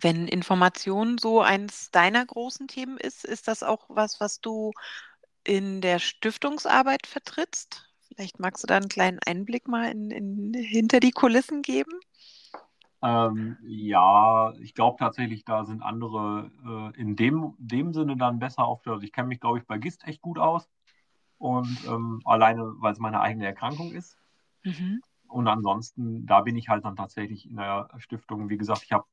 [0.00, 4.72] wenn Information so eins deiner großen Themen ist, ist das auch was, was du
[5.44, 7.88] in der Stiftungsarbeit vertrittst?
[8.08, 11.92] Vielleicht magst du da einen kleinen Einblick mal in, in hinter die Kulissen geben?
[13.06, 18.64] Ähm, ja, ich glaube tatsächlich, da sind andere äh, in dem, dem Sinne dann besser
[18.64, 18.94] aufgestellt.
[18.94, 20.68] Also ich kenne mich, glaube ich, bei GIST echt gut aus.
[21.38, 24.16] Und ähm, alleine, weil es meine eigene Erkrankung ist.
[24.64, 25.00] Mhm.
[25.28, 28.48] Und ansonsten, da bin ich halt dann tatsächlich in der Stiftung.
[28.48, 29.04] Wie gesagt, ich habe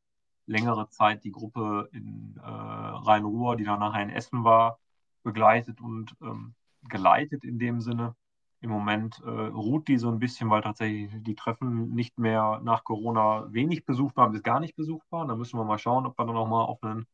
[0.45, 4.79] längere Zeit die Gruppe in äh, Rhein-Ruhr, die dann nachher in Essen war,
[5.23, 6.55] begleitet und ähm,
[6.89, 8.15] geleitet in dem Sinne.
[8.63, 12.85] Im Moment äh, ruht die so ein bisschen, weil tatsächlich die Treffen nicht mehr nach
[12.85, 15.27] Corona wenig besucht waren bis gar nicht besucht waren.
[15.27, 17.05] Da müssen wir mal schauen, ob wir dann nochmal auf einen,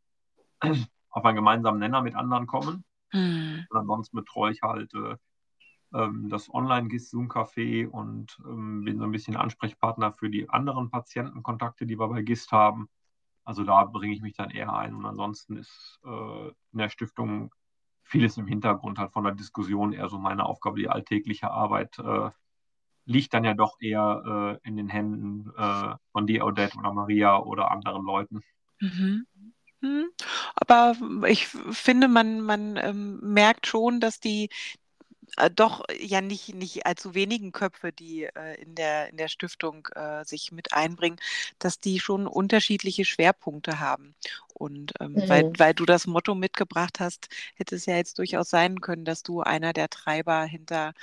[1.09, 2.83] auf einen gemeinsamen Nenner mit anderen kommen.
[3.11, 3.65] Mhm.
[3.67, 5.15] Und ansonsten betreue ich halt äh,
[5.91, 11.87] ähm, das Online-GIS Zoom-Café und ähm, bin so ein bisschen Ansprechpartner für die anderen Patientenkontakte,
[11.87, 12.89] die wir bei GIST haben.
[13.43, 14.93] Also da bringe ich mich dann eher ein.
[14.93, 17.51] Und ansonsten ist äh, in der Stiftung
[18.09, 22.29] vieles im Hintergrund halt von der Diskussion eher so meine Aufgabe, die alltägliche Arbeit äh,
[23.05, 27.39] liegt dann ja doch eher äh, in den Händen äh, von dir, Odette oder Maria
[27.39, 28.41] oder anderen Leuten.
[28.79, 29.25] Mhm.
[29.81, 30.09] mhm.
[30.55, 30.95] Aber
[31.27, 34.49] ich finde, man, man ähm, merkt schon, dass die,
[35.37, 39.87] äh, doch ja nicht, nicht allzu wenigen Köpfe, die äh, in, der, in der Stiftung
[39.95, 41.19] äh, sich mit einbringen,
[41.59, 44.15] dass die schon unterschiedliche Schwerpunkte haben.
[44.53, 45.29] Und ähm, mhm.
[45.29, 49.23] weil, weil du das Motto mitgebracht hast, hätte es ja jetzt durchaus sein können, dass
[49.23, 50.93] du einer der Treiber hinter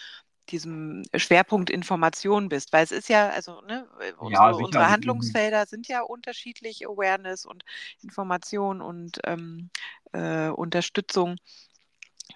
[0.50, 3.86] diesem Schwerpunkt Information bist, weil es ist ja, also ne,
[4.18, 7.64] unsere, ja, unsere Handlungsfelder sind ja unterschiedlich, Awareness und
[8.02, 9.70] Information und ähm,
[10.12, 11.36] äh, Unterstützung.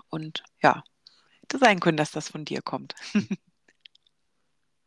[0.08, 0.82] Und ja,
[1.50, 2.94] hätte sein können, dass das von dir kommt.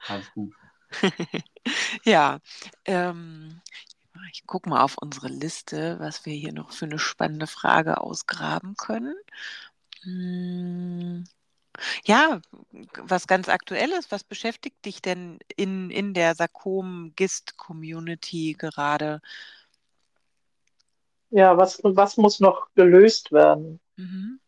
[0.08, 0.54] Alles gut.
[2.04, 2.40] ja,
[2.86, 3.62] ähm,
[4.32, 8.78] ich gucke mal auf unsere Liste, was wir hier noch für eine spannende Frage ausgraben
[8.78, 9.16] können.
[10.04, 11.26] Hm.
[12.06, 12.40] Ja,
[12.98, 19.22] was ganz Aktuelles, was beschäftigt dich denn in, in der Sarkom-GIST-Community gerade?
[21.32, 23.80] Ja, was, was muss noch gelöst werden?
[23.96, 24.40] Mhm.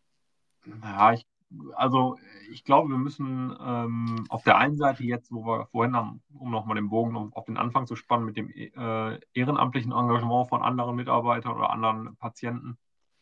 [0.82, 1.26] Ja, ich,
[1.74, 2.18] also
[2.50, 6.50] ich glaube, wir müssen ähm, auf der einen Seite jetzt, wo wir vorhin haben, um
[6.50, 10.96] nochmal den Bogen auf den Anfang zu spannen, mit dem äh, ehrenamtlichen Engagement von anderen
[10.96, 12.78] Mitarbeitern oder anderen Patienten,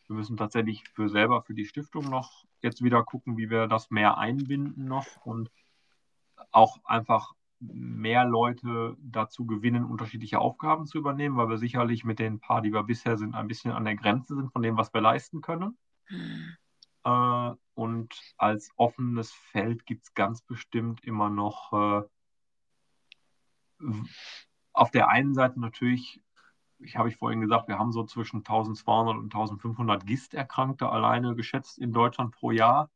[0.07, 3.89] wir müssen tatsächlich für selber, für die Stiftung noch jetzt wieder gucken, wie wir das
[3.89, 5.49] mehr einbinden noch und
[6.51, 12.39] auch einfach mehr Leute dazu gewinnen, unterschiedliche Aufgaben zu übernehmen, weil wir sicherlich mit den
[12.39, 15.01] paar, die wir bisher sind, ein bisschen an der Grenze sind von dem, was wir
[15.01, 15.77] leisten können.
[16.05, 16.55] Hm.
[17.03, 22.03] Äh, und als offenes Feld gibt es ganz bestimmt immer noch äh,
[24.73, 26.21] auf der einen Seite natürlich,
[26.79, 31.77] ich habe ich vorhin gesagt, wir haben so zwischen 1200 und 1500 GIST-Erkrankte alleine geschätzt
[31.77, 32.89] in Deutschland pro Jahr.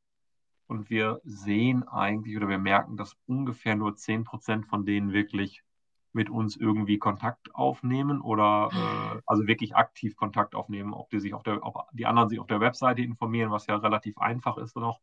[0.67, 5.63] Und wir sehen eigentlich oder wir merken, dass ungefähr nur 10 Prozent von denen wirklich
[6.12, 11.34] mit uns irgendwie Kontakt aufnehmen oder äh, also wirklich aktiv Kontakt aufnehmen, ob die sich
[11.34, 14.76] auf der, ob die anderen sich auf der Webseite informieren, was ja relativ einfach ist
[14.76, 14.99] noch,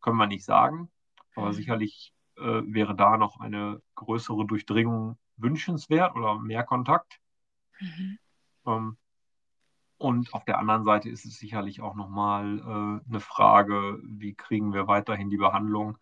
[0.00, 0.90] können wir nicht sagen.
[1.34, 1.52] Aber mhm.
[1.52, 7.20] sicherlich äh, wäre da noch eine größere Durchdringung wünschenswert oder mehr Kontakt.
[7.80, 8.18] Mhm.
[8.66, 8.96] Ähm,
[9.98, 14.74] und auf der anderen Seite ist es sicherlich auch nochmal äh, eine Frage, wie kriegen
[14.74, 15.98] wir weiterhin die Behandlung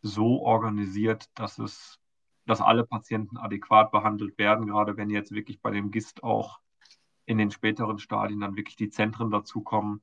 [0.00, 1.98] so organisiert, dass es,
[2.48, 6.60] dass alle Patienten adäquat behandelt werden, gerade wenn jetzt wirklich bei dem GIST auch
[7.26, 10.00] in den späteren Stadien dann wirklich die Zentren dazukommen,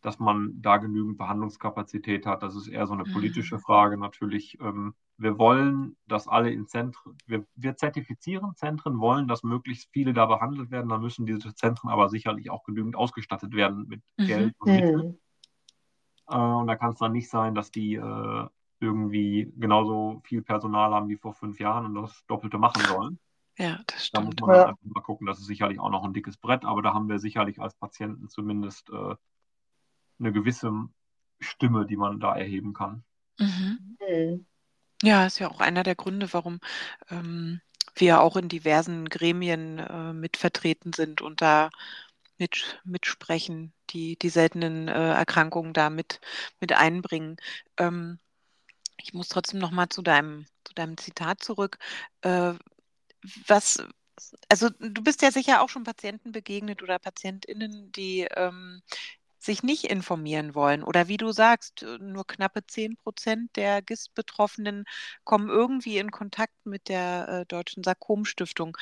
[0.00, 2.42] dass man da genügend Behandlungskapazität hat.
[2.42, 3.60] Das ist eher so eine politische mhm.
[3.60, 4.58] Frage natürlich.
[4.60, 10.14] Ähm, wir wollen, dass alle in Zentren, wir, wir zertifizieren Zentren, wollen, dass möglichst viele
[10.14, 10.88] da behandelt werden.
[10.88, 14.26] Dann müssen diese Zentren aber sicherlich auch genügend ausgestattet werden mit mhm.
[14.26, 15.18] Geld und Mitteln.
[16.30, 16.34] Mhm.
[16.34, 18.46] Und da kann es dann nicht sein, dass die äh,
[18.82, 23.18] irgendwie genauso viel Personal haben wie vor fünf Jahren und das Doppelte machen sollen.
[23.58, 24.40] Ja, das stimmt.
[24.40, 24.66] Da muss man ja.
[24.66, 27.18] einfach mal gucken, das ist sicherlich auch noch ein dickes Brett, aber da haben wir
[27.18, 29.14] sicherlich als Patienten zumindest äh,
[30.18, 30.72] eine gewisse
[31.38, 33.04] Stimme, die man da erheben kann.
[33.38, 33.96] Mhm.
[34.00, 34.46] Mhm.
[35.02, 36.60] Ja, ist ja auch einer der Gründe, warum
[37.10, 37.60] ähm,
[37.96, 41.70] wir auch in diversen Gremien äh, mitvertreten sind und da
[42.38, 46.20] mit, mitsprechen, die die seltenen äh, Erkrankungen da mit,
[46.60, 47.36] mit einbringen.
[47.76, 48.18] Ähm,
[48.96, 51.78] ich muss trotzdem noch mal zu deinem, zu deinem Zitat zurück.
[52.22, 52.54] Äh,
[53.46, 53.82] was,
[54.48, 58.82] also du bist ja sicher auch schon Patienten begegnet oder PatientInnen, die ähm,
[59.38, 60.82] sich nicht informieren wollen.
[60.84, 64.84] Oder wie du sagst, nur knappe 10 Prozent der GIST-Betroffenen
[65.24, 68.76] kommen irgendwie in Kontakt mit der äh, Deutschen Sarkom-Stiftung.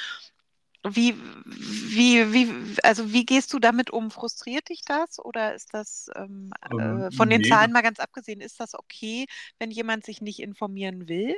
[0.89, 1.15] Wie,
[1.45, 4.11] wie, wie, also wie gehst du damit um?
[4.11, 7.49] Frustriert dich das oder ist das ähm, ähm äh, von den nee.
[7.49, 9.27] Zahlen mal ganz abgesehen, ist das okay,
[9.59, 11.37] wenn jemand sich nicht informieren will?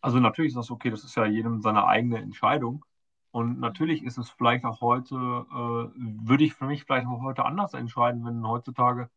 [0.00, 2.84] Also natürlich ist das okay, das ist ja jedem seine eigene Entscheidung.
[3.32, 7.44] Und natürlich ist es vielleicht auch heute, äh, würde ich für mich vielleicht auch heute
[7.44, 9.08] anders entscheiden, wenn heutzutage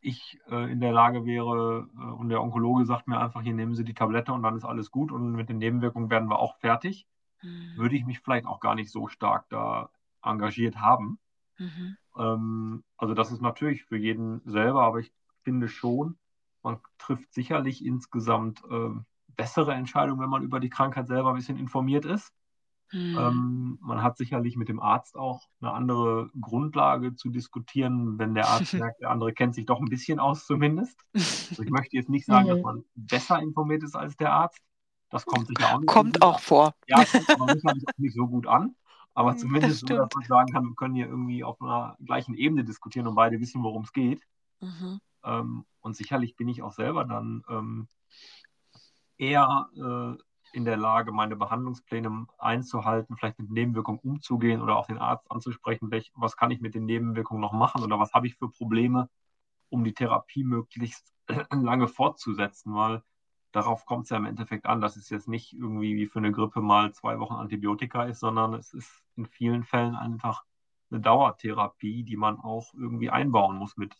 [0.00, 3.74] ich äh, in der Lage wäre äh, und der Onkologe sagt mir einfach, hier nehmen
[3.74, 6.56] Sie die Tablette und dann ist alles gut und mit den Nebenwirkungen werden wir auch
[6.56, 7.06] fertig,
[7.42, 7.76] mhm.
[7.76, 9.90] würde ich mich vielleicht auch gar nicht so stark da
[10.22, 11.18] engagiert haben.
[11.58, 11.96] Mhm.
[12.16, 15.12] Ähm, also das ist natürlich für jeden selber, aber ich
[15.42, 16.16] finde schon,
[16.62, 18.90] man trifft sicherlich insgesamt äh,
[19.28, 22.32] bessere Entscheidungen, wenn man über die Krankheit selber ein bisschen informiert ist.
[22.92, 23.16] Mhm.
[23.18, 28.48] Ähm, man hat sicherlich mit dem Arzt auch eine andere Grundlage zu diskutieren, wenn der
[28.48, 31.00] Arzt merkt, der andere kennt sich doch ein bisschen aus zumindest.
[31.14, 34.60] Also ich möchte jetzt nicht sagen, dass man besser informiert ist als der Arzt.
[35.10, 35.88] Das kommt sicher auch nicht.
[35.88, 36.40] Kommt auch an.
[36.40, 36.74] vor.
[36.86, 38.74] Ja, kommt aber sicherlich auch nicht so gut an.
[39.14, 42.64] Aber zumindest so, dass man sagen kann, wir können hier irgendwie auf einer gleichen Ebene
[42.64, 44.22] diskutieren und beide wissen, worum es geht.
[44.60, 45.00] Mhm.
[45.24, 47.88] Ähm, und sicherlich bin ich auch selber dann ähm,
[49.18, 54.98] eher äh, in der Lage, meine Behandlungspläne einzuhalten, vielleicht mit Nebenwirkungen umzugehen oder auch den
[54.98, 58.36] Arzt anzusprechen, welch, was kann ich mit den Nebenwirkungen noch machen oder was habe ich
[58.36, 59.08] für Probleme,
[59.68, 61.12] um die Therapie möglichst
[61.50, 63.02] lange fortzusetzen, weil
[63.52, 66.32] darauf kommt es ja im Endeffekt an, dass es jetzt nicht irgendwie wie für eine
[66.32, 70.44] Grippe mal zwei Wochen Antibiotika ist, sondern es ist in vielen Fällen einfach
[70.90, 73.94] eine Dauertherapie, die man auch irgendwie einbauen muss mit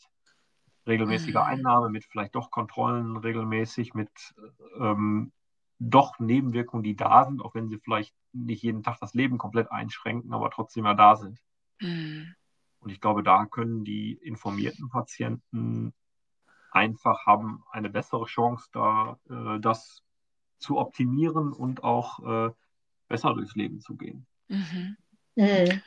[0.86, 1.50] regelmäßiger mhm.
[1.50, 4.10] Einnahme, mit vielleicht doch Kontrollen regelmäßig, mit
[4.78, 5.32] ähm,
[5.78, 9.70] doch Nebenwirkungen, die da sind, auch wenn sie vielleicht nicht jeden Tag das Leben komplett
[9.70, 11.40] einschränken, aber trotzdem ja da sind.
[11.80, 12.34] Mhm.
[12.80, 15.92] Und ich glaube, da können die informierten Patienten
[16.70, 20.02] einfach haben eine bessere Chance, da äh, das
[20.58, 22.52] zu optimieren und auch äh,
[23.08, 24.26] besser durchs Leben zu gehen.
[24.48, 24.96] Mhm.
[25.36, 25.82] Mhm.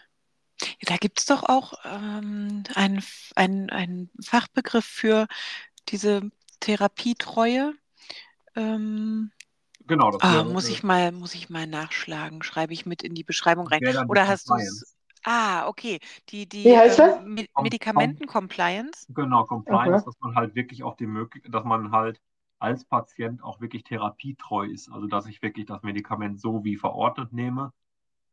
[0.81, 3.03] Da gibt es doch auch ähm, einen,
[3.35, 5.27] einen, einen Fachbegriff für
[5.89, 6.29] diese
[6.59, 7.73] Therapietreue.
[8.55, 9.31] Ähm,
[9.85, 12.41] Genau, das ah, wäre, muss äh, ich mal, muss ich mal nachschlagen.
[12.41, 13.81] Schreibe ich mit in die Beschreibung rein.
[14.07, 14.92] Oder hast du es?
[15.25, 15.99] Ah, okay.
[16.29, 17.19] Die, die Wie heißt das?
[17.19, 19.07] ähm, Me Com- Medikamenten-Compliance.
[19.09, 20.05] Genau, Compliance, Aha.
[20.05, 22.21] dass man halt wirklich auch die Möglichkeit, dass man halt
[22.59, 24.89] als Patient auch wirklich therapietreu ist.
[24.91, 27.73] Also dass ich wirklich das Medikament so wie verordnet nehme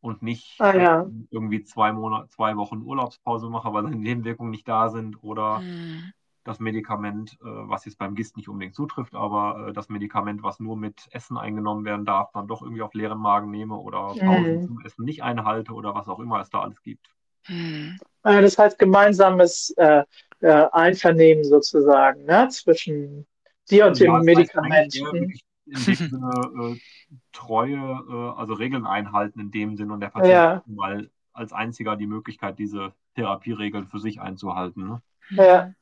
[0.01, 1.11] und nicht Ah ja.
[1.31, 6.11] irgendwie zwei Monate, zwei Wochen Urlaubspause mache, weil seine Nebenwirkungen nicht da sind oder Hm.
[6.51, 10.61] Das Medikament, äh, was jetzt beim GIST nicht unbedingt zutrifft, aber äh, das Medikament, was
[10.61, 14.61] nur mit Essen eingenommen werden darf, dann doch irgendwie auf leeren Magen nehme oder Pausen
[14.61, 14.63] Mhm.
[14.63, 17.09] zum Essen nicht einhalte oder was auch immer es da alles gibt.
[17.47, 17.99] Hm.
[18.25, 20.03] Äh, Das heißt gemeinsames äh,
[20.41, 22.49] äh, Einvernehmen sozusagen, ne?
[22.51, 23.27] Zwischen
[23.71, 24.95] dir und Ja, dem Medikament.
[25.13, 25.33] Mhm.
[25.67, 26.81] in dem Sinne äh,
[27.33, 31.97] Treue, äh, also Regeln einhalten in dem Sinne und der Patient Ja, mal als einziger
[31.97, 34.87] die Möglichkeit, diese Therapieregeln für sich einzuhalten.
[34.89, 35.03] Ne?
[35.31, 35.75] ja.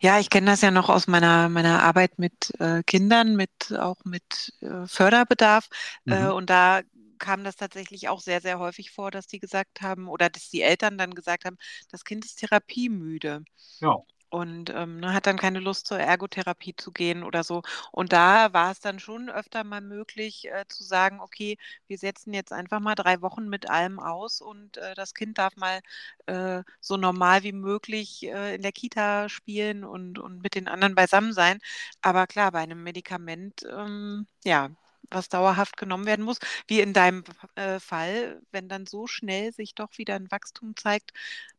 [0.00, 4.04] Ja, ich kenne das ja noch aus meiner, meiner Arbeit mit äh, Kindern, mit auch
[4.04, 5.68] mit äh, Förderbedarf.
[6.06, 6.30] Äh, Mhm.
[6.30, 6.82] und da
[7.18, 10.62] kam das tatsächlich auch sehr, sehr häufig vor, dass die gesagt haben oder dass die
[10.62, 11.56] Eltern dann gesagt haben,
[11.90, 13.42] das Kind ist therapiemüde
[13.80, 14.04] Ja,
[14.36, 17.62] und ähm, ne, hat dann keine Lust zur Ergotherapie zu gehen oder so.
[17.90, 21.56] Und da war es dann schon öfter mal möglich äh, zu sagen, okay,
[21.86, 25.56] wir setzen jetzt einfach mal drei Wochen mit allem aus und äh, das Kind darf
[25.56, 25.80] mal
[26.26, 30.94] äh, so normal wie möglich äh, in der Kita spielen und, und mit den anderen
[30.94, 31.58] beisammen sein.
[32.02, 34.68] Aber klar, bei einem Medikament, ähm, ja,
[35.10, 37.24] was dauerhaft genommen werden muss, wie in deinem
[37.54, 41.12] äh, Fall, wenn dann so schnell sich doch wieder ein Wachstum zeigt,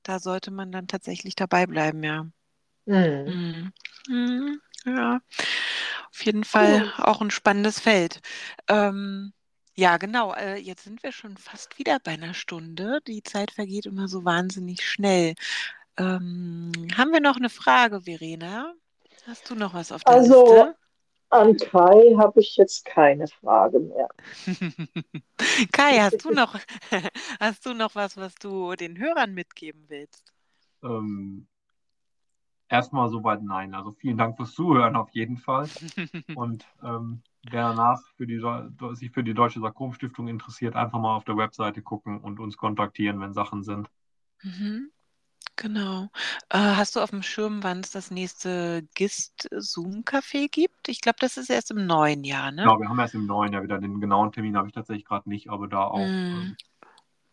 [0.03, 2.27] da sollte man dann tatsächlich dabei bleiben, ja.
[2.87, 3.25] Mhm.
[3.25, 3.73] Mhm.
[4.07, 4.61] Mhm.
[4.85, 5.19] Ja,
[6.11, 6.93] auf jeden Fall Gut.
[6.97, 8.21] auch ein spannendes Feld.
[8.69, 9.33] Ähm,
[9.75, 10.33] ja, genau.
[10.33, 12.99] Äh, jetzt sind wir schon fast wieder bei einer Stunde.
[13.07, 15.35] Die Zeit vergeht immer so wahnsinnig schnell.
[15.97, 18.73] Ähm, haben wir noch eine Frage, Verena?
[19.27, 20.75] Hast du noch was auf der Also Liste?
[21.29, 24.09] an Kai habe ich jetzt keine Frage mehr.
[25.71, 26.55] Kai, hast du noch,
[27.39, 30.33] hast du noch was, was du den Hörern mitgeben willst?
[30.83, 31.47] ähm,
[32.69, 33.73] erstmal soweit nein.
[33.73, 35.71] Also vielen Dank fürs Zuhören auf jeden Fall.
[36.33, 38.39] Und ähm, wer danach für die,
[38.95, 43.19] sich für die Deutsche Sarkom-Stiftung interessiert, einfach mal auf der Webseite gucken und uns kontaktieren,
[43.21, 43.89] wenn Sachen sind.
[44.43, 44.91] Mhm.
[45.55, 46.09] Genau.
[46.49, 50.87] Äh, hast du auf dem Schirm, wann es das nächste GIST-Zoom-Café gibt?
[50.87, 52.61] Ich glaube, das ist erst im neuen Jahr, ne?
[52.61, 55.27] Genau, wir haben erst im neuen Jahr wieder den genauen Termin, habe ich tatsächlich gerade
[55.27, 55.99] nicht, aber da auch.
[55.99, 56.55] Mm, Ähm,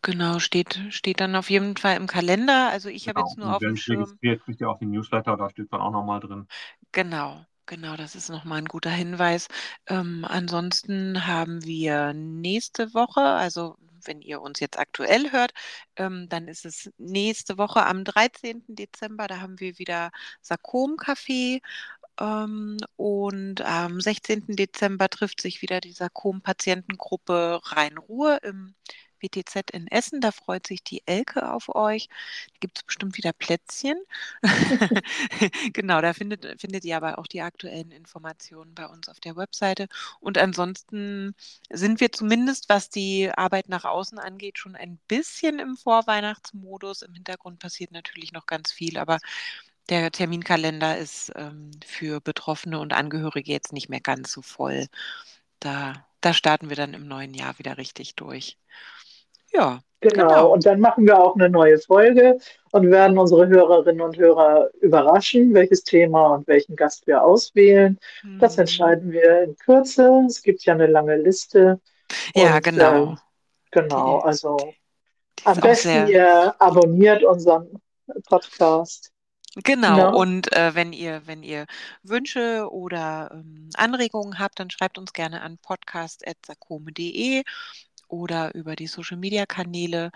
[0.04, 2.68] Genau, steht, steht dann auf jeden Fall im Kalender.
[2.70, 3.26] Also ich habe genau.
[3.28, 4.02] jetzt nur Und auf dem Schirm.
[4.02, 6.46] registriert, kriegt ja auch den Newsletter, da steht dann auch nochmal drin.
[6.92, 9.48] Genau, genau, das ist nochmal ein guter Hinweis.
[9.86, 13.76] Ähm, ansonsten haben wir nächste Woche, also
[14.06, 15.52] wenn ihr uns jetzt aktuell hört,
[15.96, 18.74] ähm, dann ist es nächste Woche am 13.
[18.76, 20.10] Dezember, da haben wir wieder
[20.42, 21.60] Sarkom-Café.
[22.20, 24.56] Ähm, und am 16.
[24.56, 28.74] Dezember trifft sich wieder die Sarkom-Patientengruppe Rhein-Ruhr im
[29.20, 30.20] WTZ in Essen.
[30.20, 32.08] Da freut sich die Elke auf euch.
[32.08, 33.96] Da gibt es bestimmt wieder Plätzchen.
[35.72, 39.88] genau, da findet, findet ihr aber auch die aktuellen Informationen bei uns auf der Webseite.
[40.20, 41.34] Und ansonsten
[41.70, 47.02] sind wir zumindest, was die Arbeit nach außen angeht, schon ein bisschen im Vorweihnachtsmodus.
[47.02, 49.18] Im Hintergrund passiert natürlich noch ganz viel, aber
[49.88, 54.86] der Terminkalender ist ähm, für Betroffene und Angehörige jetzt nicht mehr ganz so voll.
[55.60, 58.58] Da, da starten wir dann im neuen Jahr wieder richtig durch.
[59.54, 60.28] Ja, Genau.
[60.28, 60.52] genau.
[60.52, 62.38] Und dann machen wir auch eine neue Folge
[62.72, 67.98] und werden unsere Hörerinnen und Hörer überraschen, welches Thema und welchen Gast wir auswählen.
[68.38, 68.60] Das Hm.
[68.62, 70.24] entscheiden wir in Kürze.
[70.26, 71.80] Es gibt ja eine lange Liste.
[72.34, 73.12] Ja, Und genau.
[73.12, 73.18] ähm,
[73.70, 74.56] genau, Die, also
[75.38, 77.80] die, am besten ihr abonniert unseren
[78.26, 79.12] Podcast.
[79.62, 80.10] Genau, Ne?
[80.10, 81.66] und äh, wenn ihr, wenn ihr
[82.02, 87.42] Wünsche oder ähm, Anregungen habt, dann schreibt uns gerne an podcast.sakome.de
[88.14, 90.10] oder über die Social Media Kanäle.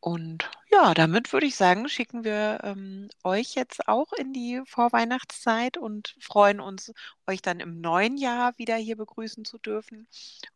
[0.00, 5.76] Und ja, damit würde ich sagen, schicken wir ähm, euch jetzt auch in die Vorweihnachtszeit
[5.78, 6.92] und freuen uns,
[7.28, 10.08] euch dann im neuen Jahr wieder hier begrüßen zu dürfen.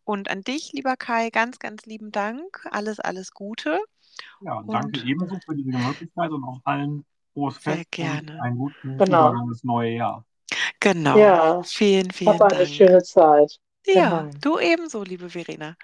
[0.05, 2.67] Und an dich, lieber Kai, ganz, ganz lieben Dank.
[2.73, 3.79] Alles, alles Gute
[4.41, 8.41] Ja, danke und ebenso für diese Möglichkeit und auch allen frohes sehr Fest und gerne.
[8.41, 9.29] einen guten Genau.
[9.29, 10.25] Übergang ins neue Jahr.
[10.81, 11.19] Genau.
[11.19, 12.67] Ja, Vielen, hab vielen eine Dank.
[12.67, 13.59] schöne Zeit.
[13.87, 14.31] Ja, Genau.
[14.43, 15.77] du ebenso, liebe Verena.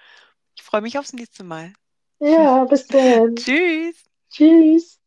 [0.55, 1.73] Ich freue mich aufs nächste Mal.
[2.19, 3.35] Ja, bis dann.
[3.35, 4.03] Tschüss.
[4.29, 4.99] Tschüss.